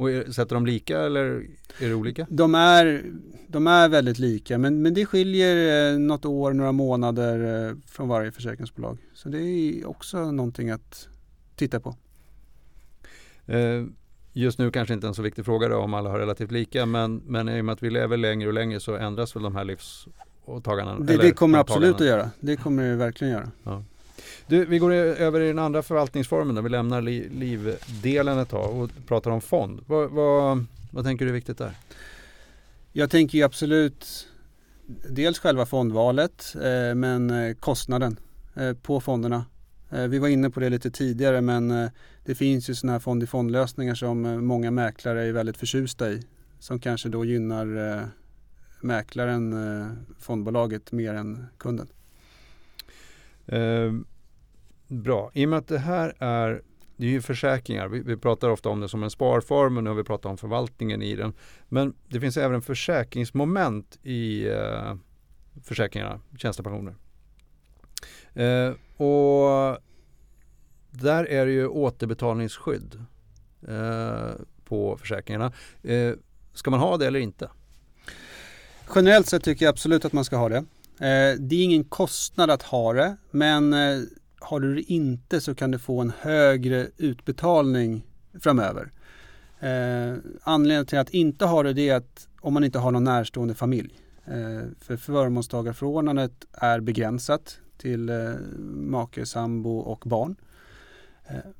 Och 0.00 0.10
är, 0.10 0.30
sätter 0.30 0.54
de 0.54 0.66
lika 0.66 1.00
eller 1.00 1.24
är 1.78 1.88
det 1.88 1.94
olika? 1.94 2.26
De 2.30 2.54
är, 2.54 3.04
de 3.48 3.66
är 3.66 3.88
väldigt 3.88 4.18
lika 4.18 4.58
men, 4.58 4.82
men 4.82 4.94
det 4.94 5.06
skiljer 5.06 5.92
eh, 5.92 5.98
något 5.98 6.24
år, 6.24 6.52
några 6.52 6.72
månader 6.72 7.68
eh, 7.68 7.76
från 7.86 8.08
varje 8.08 8.32
försäkringsbolag. 8.32 8.98
Så 9.14 9.28
det 9.28 9.38
är 9.38 9.88
också 9.88 10.32
någonting 10.32 10.70
att 10.70 11.08
titta 11.56 11.80
på. 11.80 11.96
Eh, 13.46 13.84
just 14.32 14.58
nu 14.58 14.70
kanske 14.70 14.94
inte 14.94 15.06
en 15.06 15.14
så 15.14 15.22
viktig 15.22 15.44
fråga 15.44 15.68
då 15.68 15.76
om 15.76 15.94
alla 15.94 16.10
har 16.10 16.18
relativt 16.18 16.50
lika 16.50 16.86
men, 16.86 17.16
men 17.16 17.48
i 17.48 17.60
och 17.60 17.64
med 17.64 17.72
att 17.72 17.82
vi 17.82 17.90
lever 17.90 18.16
längre 18.16 18.48
och 18.48 18.54
längre 18.54 18.80
så 18.80 18.96
ändras 18.96 19.36
väl 19.36 19.42
de 19.42 19.56
här 19.56 19.64
livsåtagandena? 19.64 21.00
Det, 21.00 21.16
det 21.16 21.32
kommer 21.32 21.58
absolut 21.58 21.94
att 21.94 22.06
göra. 22.06 22.30
Det 22.40 22.56
kommer 22.56 22.88
det 22.88 22.96
verkligen 22.96 23.32
göra. 23.32 23.50
Ja. 23.64 23.84
Du, 24.50 24.64
vi 24.64 24.78
går 24.78 24.92
över 24.92 25.40
i 25.40 25.46
den 25.46 25.58
andra 25.58 25.82
förvaltningsformen 25.82 26.54
där 26.54 26.62
vi 26.62 26.68
lämnar 26.68 27.02
li 27.02 27.28
livdelen 27.28 28.38
ett 28.38 28.48
tag 28.48 28.80
och 28.80 28.90
pratar 29.06 29.30
om 29.30 29.40
fond. 29.40 29.80
Vad, 29.86 30.10
vad, 30.10 30.66
vad 30.90 31.04
tänker 31.04 31.24
du 31.24 31.28
är 31.28 31.34
viktigt 31.34 31.58
där? 31.58 31.72
Jag 32.92 33.10
tänker 33.10 33.38
ju 33.38 33.44
absolut 33.44 34.28
dels 35.10 35.38
själva 35.38 35.66
fondvalet 35.66 36.54
eh, 36.54 36.94
men 36.94 37.30
eh, 37.30 37.54
kostnaden 37.54 38.16
eh, 38.54 38.72
på 38.72 39.00
fonderna. 39.00 39.44
Eh, 39.90 40.02
vi 40.06 40.18
var 40.18 40.28
inne 40.28 40.50
på 40.50 40.60
det 40.60 40.70
lite 40.70 40.90
tidigare 40.90 41.40
men 41.40 41.70
eh, 41.70 41.90
det 42.24 42.34
finns 42.34 42.70
ju 42.70 42.74
sådana 42.74 42.92
här 42.92 43.00
fond 43.00 43.22
i 43.22 43.26
fondlösningar 43.26 43.94
som 43.94 44.26
eh, 44.26 44.36
många 44.36 44.70
mäklare 44.70 45.22
är 45.22 45.32
väldigt 45.32 45.56
förtjusta 45.56 46.10
i. 46.10 46.22
Som 46.58 46.80
kanske 46.80 47.08
då 47.08 47.24
gynnar 47.24 48.08
mäklaren, 48.80 49.56
fondbolaget, 50.18 50.92
mer 50.92 51.14
än 51.14 51.46
kunden. 51.58 51.88
Bra, 54.90 55.30
i 55.34 55.44
och 55.44 55.48
med 55.48 55.58
att 55.58 55.68
det 55.68 55.78
här 55.78 56.14
är 56.18 56.62
det 56.96 57.06
är 57.06 57.10
ju 57.10 57.22
försäkringar. 57.22 57.88
Vi, 57.88 58.00
vi, 58.00 58.16
pratar 58.16 58.48
ofta 58.48 58.68
om 58.68 58.80
det 58.80 58.88
som 58.88 59.02
en 59.02 59.10
sparform 59.10 59.76
och 59.76 59.84
nu 59.84 59.90
har 59.90 59.94
vi 59.94 60.04
pratat 60.04 60.30
om 60.30 60.38
förvaltningen 60.38 61.02
i 61.02 61.16
den. 61.16 61.32
Men 61.68 61.94
det 62.08 62.20
finns 62.20 62.36
även 62.36 62.62
försäkringsmoment 62.62 63.98
i 64.02 64.48
eh, 64.48 64.94
försäkringarna, 65.64 66.20
tjänstepensioner. 66.36 66.94
Eh, 68.34 68.72
och 68.96 69.78
där 70.90 71.24
är 71.24 71.46
det 71.46 71.52
ju 71.52 71.66
återbetalningsskydd 71.66 73.04
eh, 73.68 74.30
på 74.64 74.96
försäkringarna. 74.96 75.52
Eh, 75.82 76.12
ska 76.54 76.70
man 76.70 76.80
ha 76.80 76.96
det 76.96 77.06
eller 77.06 77.20
inte? 77.20 77.50
Generellt 78.94 79.26
sett 79.26 79.44
tycker 79.44 79.64
jag 79.64 79.72
absolut 79.72 80.04
att 80.04 80.12
man 80.12 80.24
ska 80.24 80.36
ha 80.36 80.48
det. 80.48 80.64
Eh, 81.00 81.38
det 81.38 81.56
är 81.56 81.64
ingen 81.64 81.84
kostnad 81.84 82.50
att 82.50 82.62
ha 82.62 82.92
det, 82.92 83.16
men 83.30 83.72
eh, 83.72 84.00
har 84.40 84.60
du 84.60 84.74
det 84.74 84.92
inte 84.92 85.40
så 85.40 85.54
kan 85.54 85.70
du 85.70 85.78
få 85.78 86.00
en 86.00 86.12
högre 86.20 86.88
utbetalning 86.96 88.06
framöver. 88.40 88.92
Eh, 89.60 90.14
anledningen 90.42 90.86
till 90.86 90.98
att 90.98 91.10
inte 91.10 91.44
ha 91.44 91.62
det, 91.62 91.72
det 91.72 91.88
är 91.88 91.96
att 91.96 92.28
om 92.40 92.54
man 92.54 92.64
inte 92.64 92.78
har 92.78 92.90
någon 92.90 93.04
närstående 93.04 93.54
familj. 93.54 94.00
för 94.80 94.96
förmånstagarförordnandet 94.96 96.32
är 96.52 96.80
begränsat 96.80 97.58
till 97.78 98.10
make, 98.68 99.26
sambo 99.26 99.78
och 99.78 100.02
barn. 100.06 100.36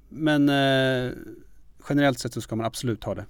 men 0.08 0.48
generellt 1.88 2.18
sett 2.18 2.32
så 2.32 2.40
ska 2.40 2.56
man 2.56 2.66
absolut 2.66 3.04
ha 3.04 3.14
det. 3.14 3.26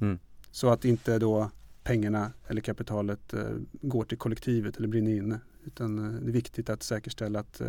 Mm. 0.00 0.18
Så 0.50 0.68
att 0.68 0.84
inte 0.84 1.18
då 1.18 1.50
pengarna 1.82 2.32
eller 2.48 2.60
kapitalet 2.60 3.34
eh, 3.34 3.40
går 3.72 4.04
till 4.04 4.18
kollektivet 4.18 4.76
eller 4.76 4.88
brinner 4.88 5.10
inne. 5.10 5.40
Utan 5.64 5.98
eh, 5.98 6.20
det 6.20 6.30
är 6.30 6.32
viktigt 6.32 6.70
att 6.70 6.82
säkerställa 6.82 7.40
att 7.40 7.60
eh, 7.60 7.68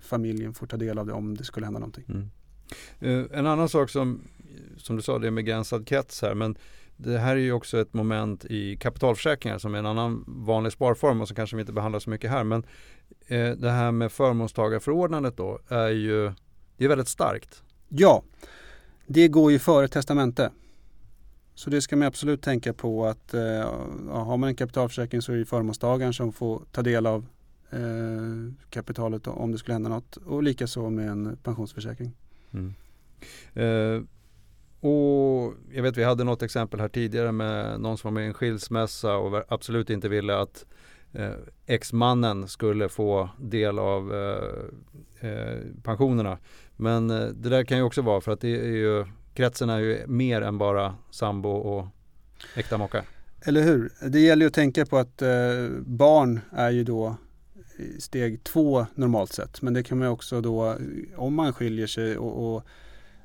familjen 0.00 0.54
får 0.54 0.66
ta 0.66 0.76
del 0.76 0.98
av 0.98 1.06
det 1.06 1.12
om 1.12 1.36
det 1.36 1.44
skulle 1.44 1.66
hända 1.66 1.80
någonting. 1.80 2.04
Mm. 2.08 2.30
Uh, 3.02 3.26
en 3.32 3.46
annan 3.46 3.68
sak 3.68 3.90
som, 3.90 4.20
som 4.76 4.96
du 4.96 5.02
sa, 5.02 5.18
det 5.18 5.26
är 5.26 5.30
med 5.30 5.44
begränsad 5.44 5.86
krets 5.86 6.22
här, 6.22 6.34
men 6.34 6.56
det 6.96 7.18
här 7.18 7.36
är 7.36 7.40
ju 7.40 7.52
också 7.52 7.80
ett 7.80 7.94
moment 7.94 8.44
i 8.44 8.76
kapitalförsäkringar 8.76 9.58
som 9.58 9.74
är 9.74 9.78
en 9.78 9.86
annan 9.86 10.24
vanlig 10.26 10.72
sparform 10.72 11.20
och 11.20 11.28
som 11.28 11.34
kanske 11.34 11.56
vi 11.56 11.60
inte 11.60 11.72
behandlar 11.72 12.00
så 12.00 12.10
mycket 12.10 12.30
här. 12.30 12.44
Men 12.44 12.64
eh, 13.26 13.50
det 13.50 13.70
här 13.70 13.92
med 13.92 14.12
förmånstagarförordnandet 14.12 15.36
då 15.36 15.58
är 15.68 15.88
ju 15.88 16.32
det 16.76 16.84
är 16.84 16.88
väldigt 16.88 17.08
starkt. 17.08 17.62
Ja, 17.88 18.22
det 19.06 19.28
går 19.28 19.52
ju 19.52 19.58
före 19.58 19.88
testamente. 19.88 20.50
Så 21.60 21.70
det 21.70 21.82
ska 21.82 21.96
man 21.96 22.08
absolut 22.08 22.42
tänka 22.42 22.72
på 22.72 23.06
att 23.06 23.34
eh, 23.34 23.40
har 24.08 24.36
man 24.36 24.48
en 24.48 24.54
kapitalförsäkring 24.54 25.22
så 25.22 25.32
är 25.32 25.36
det 25.36 25.44
förmånstagaren 25.44 26.12
som 26.12 26.32
får 26.32 26.62
ta 26.72 26.82
del 26.82 27.06
av 27.06 27.26
eh, 27.70 28.52
kapitalet 28.70 29.26
om 29.26 29.52
det 29.52 29.58
skulle 29.58 29.72
hända 29.72 29.88
något 29.88 30.16
och 30.16 30.42
likaså 30.42 30.90
med 30.90 31.08
en 31.08 31.36
pensionsförsäkring. 31.42 32.12
Mm. 32.52 32.74
Eh, 33.54 34.02
och 34.90 35.54
jag 35.72 35.82
vet 35.82 35.96
vi 35.96 36.04
hade 36.04 36.24
något 36.24 36.42
exempel 36.42 36.80
här 36.80 36.88
tidigare 36.88 37.32
med 37.32 37.80
någon 37.80 37.98
som 37.98 38.08
var 38.08 38.20
med 38.20 38.24
i 38.24 38.26
en 38.26 38.34
skilsmässa 38.34 39.16
och 39.16 39.44
absolut 39.48 39.90
inte 39.90 40.08
ville 40.08 40.36
att 40.36 40.66
eh, 41.12 41.34
exmannen 41.66 42.48
skulle 42.48 42.88
få 42.88 43.28
del 43.38 43.78
av 43.78 44.14
eh, 44.14 45.30
eh, 45.30 45.58
pensionerna. 45.82 46.38
Men 46.76 47.10
eh, 47.10 47.26
det 47.26 47.48
där 47.48 47.64
kan 47.64 47.78
ju 47.78 47.84
också 47.84 48.02
vara 48.02 48.20
för 48.20 48.32
att 48.32 48.40
det 48.40 48.60
är 48.60 48.76
ju 48.76 49.04
kretsen 49.34 49.70
är 49.70 49.78
ju 49.78 50.06
mer 50.06 50.42
än 50.42 50.58
bara 50.58 50.94
sambo 51.10 51.48
och 51.48 51.86
äkta 52.56 52.78
makar. 52.78 53.04
Eller 53.42 53.62
hur? 53.62 53.92
Det 54.08 54.20
gäller 54.20 54.44
ju 54.44 54.48
att 54.48 54.54
tänka 54.54 54.86
på 54.86 54.98
att 54.98 55.22
eh, 55.22 55.68
barn 55.86 56.40
är 56.52 56.70
ju 56.70 56.84
då 56.84 57.16
steg 57.98 58.44
två 58.44 58.86
normalt 58.94 59.32
sett. 59.32 59.62
Men 59.62 59.74
det 59.74 59.82
kan 59.82 59.98
man 59.98 60.08
också 60.08 60.40
då, 60.40 60.76
om 61.16 61.34
man 61.34 61.52
skiljer 61.52 61.86
sig 61.86 62.18
och, 62.18 62.54
och 62.54 62.64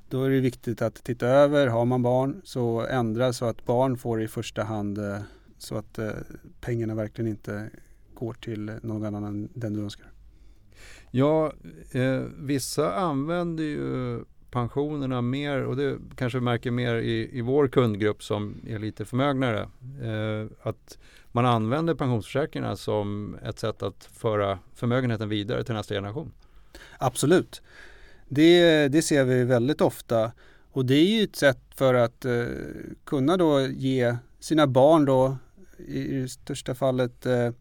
då 0.10 0.24
är 0.24 0.30
det 0.30 0.40
viktigt 0.40 0.82
att 0.82 1.04
titta 1.04 1.28
över, 1.28 1.68
har 1.68 1.86
man 1.86 2.02
barn 2.02 2.42
så 2.44 2.88
ändra 2.88 3.34
så 3.34 3.46
att 3.46 3.66
barn 3.66 3.98
får 3.98 4.22
i 4.22 4.28
första 4.28 4.64
hand 4.64 4.98
eh, 4.98 5.18
så 5.58 5.78
att 5.78 5.98
eh, 5.98 6.10
pengarna 6.62 6.96
verkligen 6.96 7.32
inte 7.32 7.70
går 8.14 8.34
till 8.34 8.72
någon 8.82 9.06
annan 9.06 9.24
än 9.24 9.50
den 9.54 9.74
du 9.74 9.82
önskar. 9.82 10.12
Ja, 11.12 11.54
eh, 11.92 12.22
vissa 12.38 12.94
använder 12.94 13.64
ju 13.64 14.20
pensionerna 14.52 15.22
mer 15.22 15.64
och 15.64 15.76
det 15.76 15.98
kanske 16.16 16.40
vi 16.40 16.46
märker 16.46 16.72
mer 16.72 16.96
i, 16.96 17.38
i 17.38 17.42
vår 17.42 17.68
kundgrupp 17.68 18.24
som 18.24 18.62
är 18.68 18.80
lite 18.80 19.06
förmögnare. 19.06 19.60
Eh, 20.04 20.48
att 20.62 20.98
man 21.32 21.46
använder 21.46 21.96
pensionsförsäkringarna 21.96 22.76
som 22.76 23.38
ett 23.44 23.60
sätt 23.60 23.84
att 23.84 24.10
föra 24.14 24.60
förmögenheten 24.76 25.30
vidare 25.30 25.64
till 25.64 25.76
nästa 25.76 25.96
generation. 25.96 26.32
Absolut. 26.98 27.62
Det, 28.28 28.88
det 28.88 29.02
ser 29.02 29.24
vi 29.24 29.44
väldigt 29.44 29.82
ofta 29.82 30.32
och 30.72 30.86
det 30.86 30.96
är 30.96 31.18
ju 31.18 31.24
ett 31.24 31.36
sätt 31.36 31.60
för 31.76 31.94
att 31.94 32.26
eh, 32.26 32.46
kunna 33.04 33.38
då 33.38 33.62
ge 33.62 34.16
sina 34.40 34.68
barn 34.68 35.06
då 35.06 35.38
i 35.88 36.04
det 36.04 36.30
största 36.30 36.76
fallet 36.76 37.26
eh, 37.26 37.34
eh, 37.34 37.52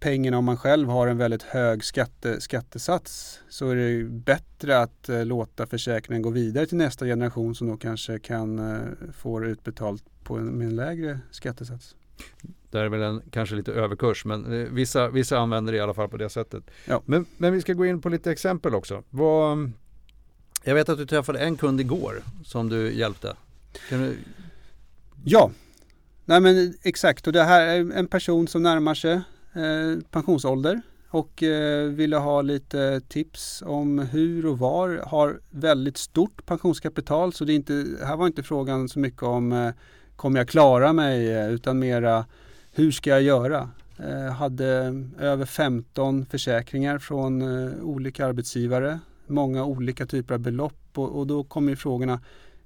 pengarna 0.00 0.38
om 0.38 0.44
man 0.44 0.56
själv 0.56 0.88
har 0.88 1.06
en 1.06 1.18
väldigt 1.18 1.42
hög 1.42 1.84
skatte, 1.84 2.40
skattesats 2.40 3.40
så 3.48 3.70
är 3.70 3.76
det 3.76 4.04
bättre 4.04 4.78
att 4.80 5.08
eh, 5.08 5.24
låta 5.24 5.66
försäkringen 5.66 6.22
gå 6.22 6.30
vidare 6.30 6.66
till 6.66 6.76
nästa 6.76 7.06
generation 7.06 7.54
som 7.54 7.68
då 7.68 7.76
kanske 7.76 8.18
kan 8.18 8.58
eh, 8.58 8.80
få 9.16 9.38
det 9.38 9.48
utbetalt 9.48 10.04
på 10.24 10.36
en, 10.36 10.46
med 10.46 10.66
en 10.66 10.76
lägre 10.76 11.20
skattesats. 11.30 11.96
Det 12.70 12.78
är 12.78 12.88
väl 12.88 13.02
en 13.02 13.22
kanske 13.30 13.56
lite 13.56 13.72
överkurs 13.72 14.24
men 14.24 14.52
eh, 14.52 14.68
vissa, 14.68 15.08
vissa 15.08 15.38
använder 15.38 15.72
det 15.72 15.78
i 15.78 15.80
alla 15.80 15.94
fall 15.94 16.08
på 16.08 16.16
det 16.16 16.30
sättet. 16.30 16.64
Ja. 16.84 17.02
Men, 17.04 17.26
men 17.36 17.52
vi 17.52 17.60
ska 17.60 17.72
gå 17.72 17.86
in 17.86 18.00
på 18.00 18.08
lite 18.08 18.32
exempel 18.32 18.74
också. 18.74 19.02
Vad, 19.10 19.70
jag 20.64 20.74
vet 20.74 20.88
att 20.88 20.98
du 20.98 21.06
träffade 21.06 21.38
en 21.38 21.56
kund 21.56 21.80
igår 21.80 22.22
som 22.44 22.68
du 22.68 22.92
hjälpte. 22.92 23.36
Du... 23.90 24.16
Ja, 25.24 25.50
Nej 26.24 26.40
men 26.40 26.74
exakt 26.82 27.26
och 27.26 27.32
det 27.32 27.42
här 27.44 27.60
är 27.60 27.92
en 27.92 28.06
person 28.06 28.48
som 28.48 28.62
närmar 28.62 28.94
sig 28.94 29.20
eh, 29.52 30.02
pensionsålder 30.10 30.82
och 31.10 31.42
eh, 31.42 31.88
ville 31.88 32.16
ha 32.16 32.42
lite 32.42 33.00
tips 33.08 33.62
om 33.66 33.98
hur 33.98 34.46
och 34.46 34.58
var. 34.58 35.02
Har 35.06 35.40
väldigt 35.50 35.96
stort 35.96 36.46
pensionskapital 36.46 37.32
så 37.32 37.44
det 37.44 37.52
är 37.52 37.56
inte, 37.56 37.84
här 38.04 38.16
var 38.16 38.26
inte 38.26 38.42
frågan 38.42 38.88
så 38.88 38.98
mycket 38.98 39.22
om 39.22 39.52
eh, 39.52 39.70
kommer 40.16 40.40
jag 40.40 40.48
klara 40.48 40.92
mig 40.92 41.32
eh, 41.34 41.50
utan 41.52 41.78
mera 41.78 42.26
hur 42.72 42.90
ska 42.90 43.10
jag 43.10 43.22
göra? 43.22 43.70
Eh, 43.98 44.32
hade 44.32 44.94
över 45.18 45.46
15 45.46 46.26
försäkringar 46.26 46.98
från 46.98 47.42
eh, 47.42 47.72
olika 47.82 48.26
arbetsgivare, 48.26 48.98
många 49.26 49.64
olika 49.64 50.06
typer 50.06 50.34
av 50.34 50.40
belopp 50.40 50.88
och, 50.94 51.18
och 51.18 51.26
då 51.26 51.44
kommer 51.44 51.74
frågorna 51.74 52.20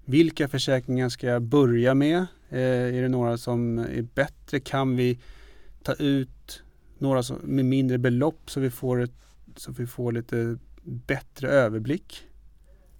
vilka 0.04 0.48
försäkringar 0.48 1.08
ska 1.08 1.26
jag 1.26 1.42
börja 1.42 1.94
med? 1.94 2.26
Eh, 2.48 2.96
är 2.96 3.02
det 3.02 3.08
några 3.08 3.38
som 3.38 3.78
är 3.78 4.06
bättre? 4.14 4.60
Kan 4.60 4.96
vi 4.96 5.18
ta 5.82 5.92
ut 5.92 6.62
några 7.02 7.22
som, 7.22 7.36
med 7.36 7.64
mindre 7.64 7.98
belopp 7.98 8.50
så 8.50 8.60
vi, 8.60 8.70
får 8.70 9.00
ett, 9.00 9.12
så 9.56 9.72
vi 9.72 9.86
får 9.86 10.12
lite 10.12 10.58
bättre 10.82 11.48
överblick? 11.48 12.22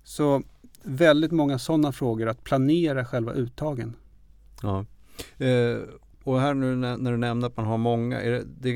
Så 0.05 0.43
väldigt 0.83 1.33
många 1.33 1.59
sådana 1.59 1.93
frågor 1.93 2.29
att 2.29 2.45
planera 2.45 3.05
själva 3.05 3.33
uttagen. 3.33 3.97
Ja. 4.63 4.87
Eh, 5.39 5.79
och 6.25 6.41
här 6.41 6.55
nu 6.55 6.77
när, 6.77 6.97
när, 6.97 7.11
du 7.11 7.17
nämner 7.17 7.47
att 7.47 7.57
man 7.57 7.67
har 7.67 7.79
många, 7.79 8.21
är 8.21 8.31
det, 8.31 8.45
det, 8.61 8.71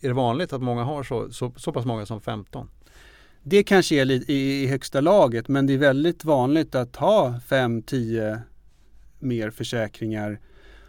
är 0.00 0.08
det 0.08 0.12
vanligt 0.12 0.52
att 0.52 0.62
många 0.62 0.84
har 0.84 1.02
så, 1.02 1.30
så, 1.30 1.52
så 1.56 1.72
pass 1.72 1.84
många 1.84 2.06
som 2.06 2.20
15? 2.20 2.68
Det 3.42 3.62
kanske 3.62 4.00
är 4.00 4.04
lite 4.04 4.32
i, 4.32 4.62
i 4.62 4.66
högsta 4.66 5.00
laget 5.00 5.48
men 5.48 5.66
det 5.66 5.72
är 5.72 5.78
väldigt 5.78 6.24
vanligt 6.24 6.74
att 6.74 6.96
ha 6.96 7.40
5-10 7.48 8.40
mer 9.18 9.50
försäkringar. 9.50 10.40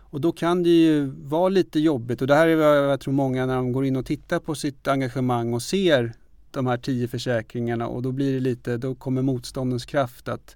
Och 0.09 0.21
då 0.21 0.31
kan 0.31 0.63
det 0.63 0.69
ju 0.69 1.05
vara 1.05 1.49
lite 1.49 1.79
jobbigt 1.79 2.21
och 2.21 2.27
det 2.27 2.35
här 2.35 2.47
är 2.47 2.55
vad 2.55 2.91
jag 2.91 2.99
tror 2.99 3.13
många 3.13 3.45
när 3.45 3.55
de 3.55 3.71
går 3.71 3.85
in 3.85 3.95
och 3.95 4.05
tittar 4.05 4.39
på 4.39 4.55
sitt 4.55 4.87
engagemang 4.87 5.53
och 5.53 5.61
ser 5.61 6.13
de 6.51 6.67
här 6.67 6.77
10 6.77 7.07
försäkringarna 7.07 7.87
och 7.87 8.01
då 8.01 8.11
blir 8.11 8.33
det 8.33 8.39
lite, 8.39 8.77
då 8.77 8.95
kommer 8.95 9.21
motståndens 9.21 9.85
kraft 9.85 10.27
att 10.27 10.55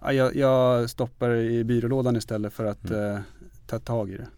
ja, 0.00 0.12
jag, 0.12 0.36
jag 0.36 0.90
stoppar 0.90 1.34
i 1.34 1.64
byrålådan 1.64 2.16
istället 2.16 2.52
för 2.52 2.64
att 2.64 2.90
mm. 2.90 3.14
eh, 3.14 3.20
ta 3.66 3.78
tag 3.78 4.10
i 4.10 4.16
det. 4.16 4.28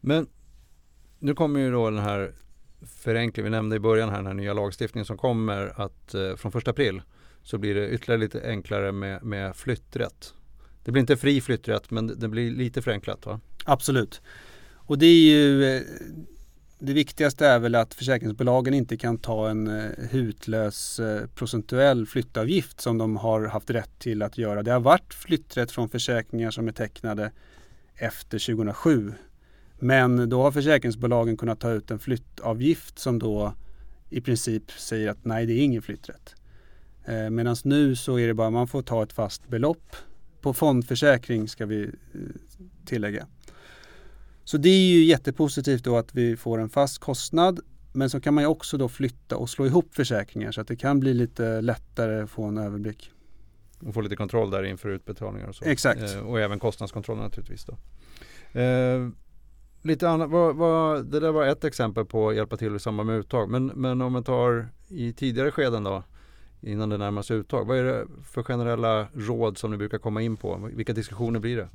Men 0.00 0.26
nu 1.18 1.34
kommer 1.34 1.60
ju 1.60 1.70
då 1.70 1.90
den 1.90 2.02
här 2.02 2.32
förenklingen, 2.86 3.52
vi 3.52 3.56
nämnde 3.56 3.76
i 3.76 3.80
början 3.80 4.08
här 4.08 4.16
den 4.16 4.26
här 4.26 4.34
nya 4.34 4.52
lagstiftningen 4.52 5.06
som 5.06 5.18
kommer 5.18 5.80
att 5.80 6.14
eh, 6.14 6.36
från 6.36 6.52
1 6.58 6.68
april 6.68 7.02
så 7.42 7.58
blir 7.58 7.74
det 7.74 7.88
ytterligare 7.88 8.20
lite 8.20 8.42
enklare 8.44 8.92
med, 8.92 9.22
med 9.22 9.56
flytträtt. 9.56 10.34
Det 10.84 10.92
blir 10.92 11.00
inte 11.00 11.16
fri 11.16 11.40
flytträtt 11.40 11.90
men 11.90 12.20
det 12.20 12.28
blir 12.28 12.50
lite 12.50 12.82
förenklat 12.82 13.26
va? 13.26 13.40
Absolut. 13.64 14.22
Och 14.86 14.98
det 14.98 15.06
är 15.06 15.20
ju 15.20 15.64
eh, 15.64 15.82
det 16.78 16.92
viktigaste 16.92 17.46
är 17.46 17.58
väl 17.58 17.74
att 17.74 17.94
försäkringsbolagen 17.94 18.74
inte 18.74 18.96
kan 18.96 19.18
ta 19.18 19.50
en 19.50 19.66
eh, 19.66 19.90
hutlös 20.10 21.00
eh, 21.00 21.26
procentuell 21.26 22.06
flyttavgift 22.06 22.80
som 22.80 22.98
de 22.98 23.16
har 23.16 23.46
haft 23.46 23.70
rätt 23.70 23.98
till 23.98 24.22
att 24.22 24.38
göra. 24.38 24.62
Det 24.62 24.72
har 24.72 24.80
varit 24.80 25.14
flytträtt 25.14 25.70
från 25.70 25.88
försäkringar 25.88 26.50
som 26.50 26.68
är 26.68 26.72
tecknade 26.72 27.30
efter 27.94 28.38
2007. 28.38 29.12
Men 29.78 30.28
då 30.28 30.42
har 30.42 30.52
försäkringsbolagen 30.52 31.36
kunnat 31.36 31.60
ta 31.60 31.70
ut 31.70 31.90
en 31.90 31.98
flyttavgift 31.98 32.98
som 32.98 33.18
då 33.18 33.54
i 34.10 34.20
princip 34.20 34.70
säger 34.70 35.10
att 35.10 35.24
nej, 35.24 35.46
det 35.46 35.52
är 35.52 35.64
ingen 35.64 35.82
flytträtt. 35.82 36.34
Medan 37.30 37.56
nu 37.64 37.96
så 37.96 38.18
är 38.18 38.26
det 38.26 38.34
bara 38.34 38.50
man 38.50 38.68
får 38.68 38.82
ta 38.82 39.02
ett 39.02 39.12
fast 39.12 39.48
belopp 39.48 39.96
på 40.44 40.52
fondförsäkring 40.52 41.48
ska 41.48 41.66
vi 41.66 41.90
tillägga. 42.84 43.26
Så 44.44 44.56
det 44.56 44.68
är 44.68 44.92
ju 44.92 45.04
jättepositivt 45.04 45.84
då 45.84 45.96
att 45.96 46.14
vi 46.14 46.36
får 46.36 46.58
en 46.58 46.68
fast 46.68 46.98
kostnad. 46.98 47.60
Men 47.92 48.10
så 48.10 48.20
kan 48.20 48.34
man 48.34 48.44
ju 48.44 48.48
också 48.48 48.78
då 48.78 48.88
flytta 48.88 49.36
och 49.36 49.50
slå 49.50 49.66
ihop 49.66 49.94
försäkringar 49.94 50.52
så 50.52 50.60
att 50.60 50.68
det 50.68 50.76
kan 50.76 51.00
bli 51.00 51.14
lite 51.14 51.60
lättare 51.60 52.22
att 52.22 52.30
få 52.30 52.44
en 52.44 52.58
överblick. 52.58 53.10
Och 53.80 53.94
få 53.94 54.00
lite 54.00 54.16
kontroll 54.16 54.50
där 54.50 54.62
inför 54.62 54.88
utbetalningar 54.88 55.48
och 55.48 55.54
så. 55.54 55.64
Exakt. 55.64 56.14
Eh, 56.14 56.18
och 56.18 56.40
även 56.40 56.58
kostnadskontroll 56.58 57.18
naturligtvis 57.18 57.64
då. 57.64 57.76
Eh, 58.60 59.08
lite 59.82 60.08
annat, 60.08 60.30
vad, 60.30 60.56
vad, 60.56 61.06
det 61.06 61.20
där 61.20 61.32
var 61.32 61.46
ett 61.46 61.64
exempel 61.64 62.04
på 62.04 62.28
att 62.28 62.36
hjälpa 62.36 62.56
till 62.56 62.76
i 62.76 62.78
samband 62.78 63.06
med 63.06 63.18
uttag. 63.18 63.50
Men, 63.50 63.66
men 63.66 64.00
om 64.00 64.12
man 64.12 64.24
tar 64.24 64.68
i 64.88 65.12
tidigare 65.12 65.50
skeden 65.50 65.84
då, 65.84 66.04
innan 66.66 66.88
det 66.88 66.98
närmar 66.98 67.22
sig 67.22 67.36
uttag. 67.36 67.66
Vad 67.66 67.78
är 67.78 67.84
det 67.84 68.06
för 68.24 68.42
generella 68.42 69.08
råd 69.14 69.58
som 69.58 69.70
ni 69.70 69.76
brukar 69.76 69.98
komma 69.98 70.22
in 70.22 70.36
på? 70.36 70.70
Vilka 70.74 70.92
diskussioner 70.92 71.40
blir 71.40 71.56
det? 71.56 71.68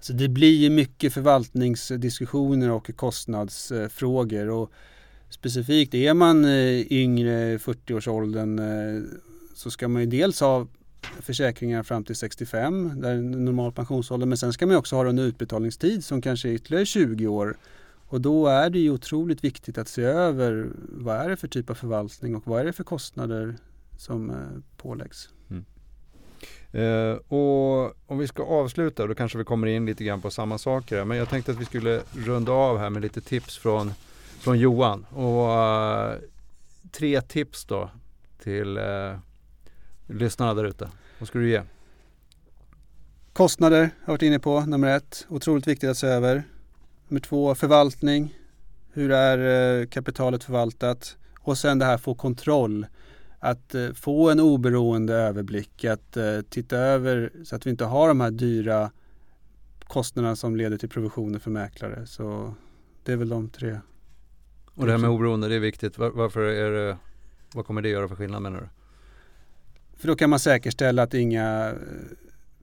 Så 0.00 0.12
det 0.12 0.28
blir 0.28 0.56
ju 0.56 0.70
mycket 0.70 1.12
förvaltningsdiskussioner 1.12 2.70
och 2.70 2.96
kostnadsfrågor. 2.96 4.50
Och 4.50 4.70
specifikt 5.28 5.94
är 5.94 6.14
man 6.14 6.44
eh, 6.44 6.92
yngre, 6.92 7.56
40-årsåldern, 7.56 8.58
eh, 8.58 9.02
så 9.54 9.70
ska 9.70 9.88
man 9.88 10.02
ju 10.02 10.06
dels 10.06 10.40
ha 10.40 10.66
försäkringar 11.20 11.82
fram 11.82 12.04
till 12.04 12.16
65, 12.16 13.00
där 13.00 13.10
är 13.10 13.22
normal 13.22 13.72
pensionsålder. 13.72 14.26
Men 14.26 14.38
sen 14.38 14.52
ska 14.52 14.66
man 14.66 14.76
också 14.76 14.96
ha 14.96 15.08
en 15.08 15.18
utbetalningstid 15.18 16.04
som 16.04 16.22
kanske 16.22 16.48
är 16.48 16.52
ytterligare 16.52 16.86
20 16.86 17.26
år. 17.26 17.56
Och 18.12 18.20
då 18.20 18.46
är 18.46 18.70
det 18.70 18.78
ju 18.78 18.90
otroligt 18.90 19.44
viktigt 19.44 19.78
att 19.78 19.88
se 19.88 20.02
över 20.02 20.70
vad 20.76 21.16
är 21.16 21.28
det 21.28 21.36
för 21.36 21.48
typ 21.48 21.70
av 21.70 21.74
förvaltning 21.74 22.36
och 22.36 22.46
vad 22.46 22.60
är 22.60 22.64
det 22.64 22.72
för 22.72 22.84
kostnader 22.84 23.56
som 23.96 24.30
eh, 24.30 24.36
påläggs. 24.76 25.28
Mm. 25.50 25.64
Eh, 26.72 27.16
och 27.28 27.94
om 28.06 28.18
vi 28.18 28.26
ska 28.26 28.42
avsluta, 28.42 29.06
då 29.06 29.14
kanske 29.14 29.38
vi 29.38 29.44
kommer 29.44 29.66
in 29.66 29.86
lite 29.86 30.04
grann 30.04 30.20
på 30.20 30.30
samma 30.30 30.58
saker. 30.58 31.04
Men 31.04 31.16
jag 31.16 31.28
tänkte 31.28 31.52
att 31.52 31.60
vi 31.60 31.64
skulle 31.64 32.02
runda 32.12 32.52
av 32.52 32.78
här 32.78 32.90
med 32.90 33.02
lite 33.02 33.20
tips 33.20 33.58
från, 33.58 33.92
från 34.38 34.58
Johan. 34.58 35.06
Och 35.10 35.48
uh, 35.48 36.28
tre 36.90 37.20
tips 37.20 37.64
då 37.64 37.90
till 38.42 38.78
uh, 38.78 39.16
lyssnarna 40.06 40.54
där 40.54 40.64
ute. 40.64 40.88
Vad 41.18 41.28
skulle 41.28 41.44
du 41.44 41.50
ge? 41.50 41.62
Kostnader 43.32 43.80
har 43.80 43.90
jag 44.04 44.12
varit 44.12 44.22
inne 44.22 44.38
på, 44.38 44.60
nummer 44.60 44.96
ett. 44.96 45.26
Otroligt 45.28 45.66
viktigt 45.66 45.90
att 45.90 45.96
se 45.96 46.06
över. 46.06 46.44
Nummer 47.12 47.20
två, 47.20 47.54
förvaltning. 47.54 48.38
Hur 48.92 49.10
är 49.10 49.80
eh, 49.80 49.86
kapitalet 49.86 50.44
förvaltat? 50.44 51.16
Och 51.40 51.58
sen 51.58 51.78
det 51.78 51.84
här 51.84 51.98
få 51.98 52.14
kontroll. 52.14 52.86
Att 53.38 53.74
eh, 53.74 53.92
få 53.92 54.30
en 54.30 54.40
oberoende 54.40 55.14
överblick, 55.14 55.84
att 55.84 56.16
eh, 56.16 56.40
titta 56.40 56.76
över 56.76 57.32
så 57.44 57.56
att 57.56 57.66
vi 57.66 57.70
inte 57.70 57.84
har 57.84 58.08
de 58.08 58.20
här 58.20 58.30
dyra 58.30 58.90
kostnaderna 59.84 60.36
som 60.36 60.56
leder 60.56 60.76
till 60.76 60.88
provisioner 60.88 61.38
för 61.38 61.50
mäklare. 61.50 62.06
Så 62.06 62.54
det 63.04 63.12
är 63.12 63.16
väl 63.16 63.28
de 63.28 63.48
tre. 63.48 63.80
Och 64.74 64.86
det 64.86 64.92
här 64.92 64.98
med 64.98 65.10
oberoende, 65.10 65.48
det 65.48 65.54
är 65.54 65.60
viktigt. 65.60 65.98
Varför 65.98 66.40
är 66.40 66.70
det, 66.70 66.96
vad 67.54 67.66
kommer 67.66 67.82
det 67.82 67.88
göra 67.88 68.08
för 68.08 68.16
skillnad 68.16 68.42
menar 68.42 68.60
du? 68.60 68.68
För 69.96 70.08
då 70.08 70.16
kan 70.16 70.30
man 70.30 70.38
säkerställa 70.38 71.02
att 71.02 71.14
inga 71.14 71.74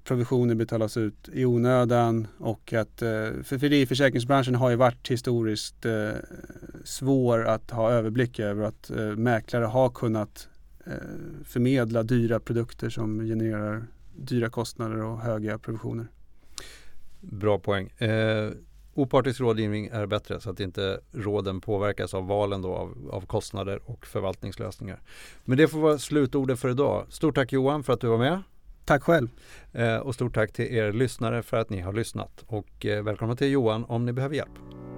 provisioner 0.10 0.56
betalas 0.56 0.98
ut 0.98 1.30
i 1.34 1.46
onödan 1.46 2.28
och 2.38 2.74
att, 2.74 3.02
eh, 3.02 3.10
för, 3.44 3.86
försäkringsbranschen 3.86 4.56
har 4.56 4.70
ju 4.70 4.76
varit 4.76 5.08
historiskt 5.12 5.86
eh, 5.86 6.10
svår 6.84 7.46
att 7.46 7.72
ha 7.72 7.92
överblick 7.92 8.40
över 8.40 8.64
att 8.64 8.90
eh, 8.90 8.98
mäklare 8.98 9.66
har 9.66 9.90
kunnat 9.90 10.48
förmedla 11.46 12.04
dyra 12.04 12.40
produkter 12.40 12.90
som 12.90 13.20
genererar 13.20 13.84
dyra 14.16 14.50
kostnader 14.50 15.04
och 15.04 15.20
höga 15.20 15.58
provisioner. 15.58 16.08
Bra 17.20 17.60
poäng. 17.60 17.90
Eh, 17.98 18.52
opartisk 18.94 19.40
rådgivning 19.40 19.88
är 19.88 20.06
bättre 20.06 20.40
så 20.40 20.50
att 20.50 20.60
inte 20.60 21.00
råden 21.12 21.62
påverkas 21.62 22.14
av 22.14 22.28
valen 22.28 22.62
då 22.62 22.74
av, 22.74 23.10
av 23.12 23.26
kostnader 23.26 23.80
och 23.86 24.06
förvaltningslösningar. 24.06 25.00
Men 25.46 25.58
det 25.58 25.68
får 25.68 25.80
vara 25.80 25.98
slutordet 25.98 26.60
för 26.60 26.70
idag. 26.70 27.06
Stort 27.10 27.36
tack 27.36 27.52
Johan 27.54 27.84
för 27.84 27.94
att 27.94 28.02
du 28.02 28.08
var 28.08 28.18
med. 28.18 28.42
Tack 28.90 29.04
själv. 29.04 29.28
Eh, 29.74 29.98
och 29.98 30.16
stort 30.16 30.36
tack 30.36 30.54
till 30.54 30.76
er 30.76 30.92
lyssnare 30.92 31.44
för 31.44 31.58
att 31.58 31.70
ni 31.70 31.80
har 31.80 31.94
lyssnat. 31.94 32.44
Och 32.48 32.86
eh, 32.86 33.04
välkomna 33.04 33.36
till 33.36 33.52
Johan 33.52 33.86
om 33.86 34.06
ni 34.06 34.14
behöver 34.14 34.36
hjälp. 34.36 34.89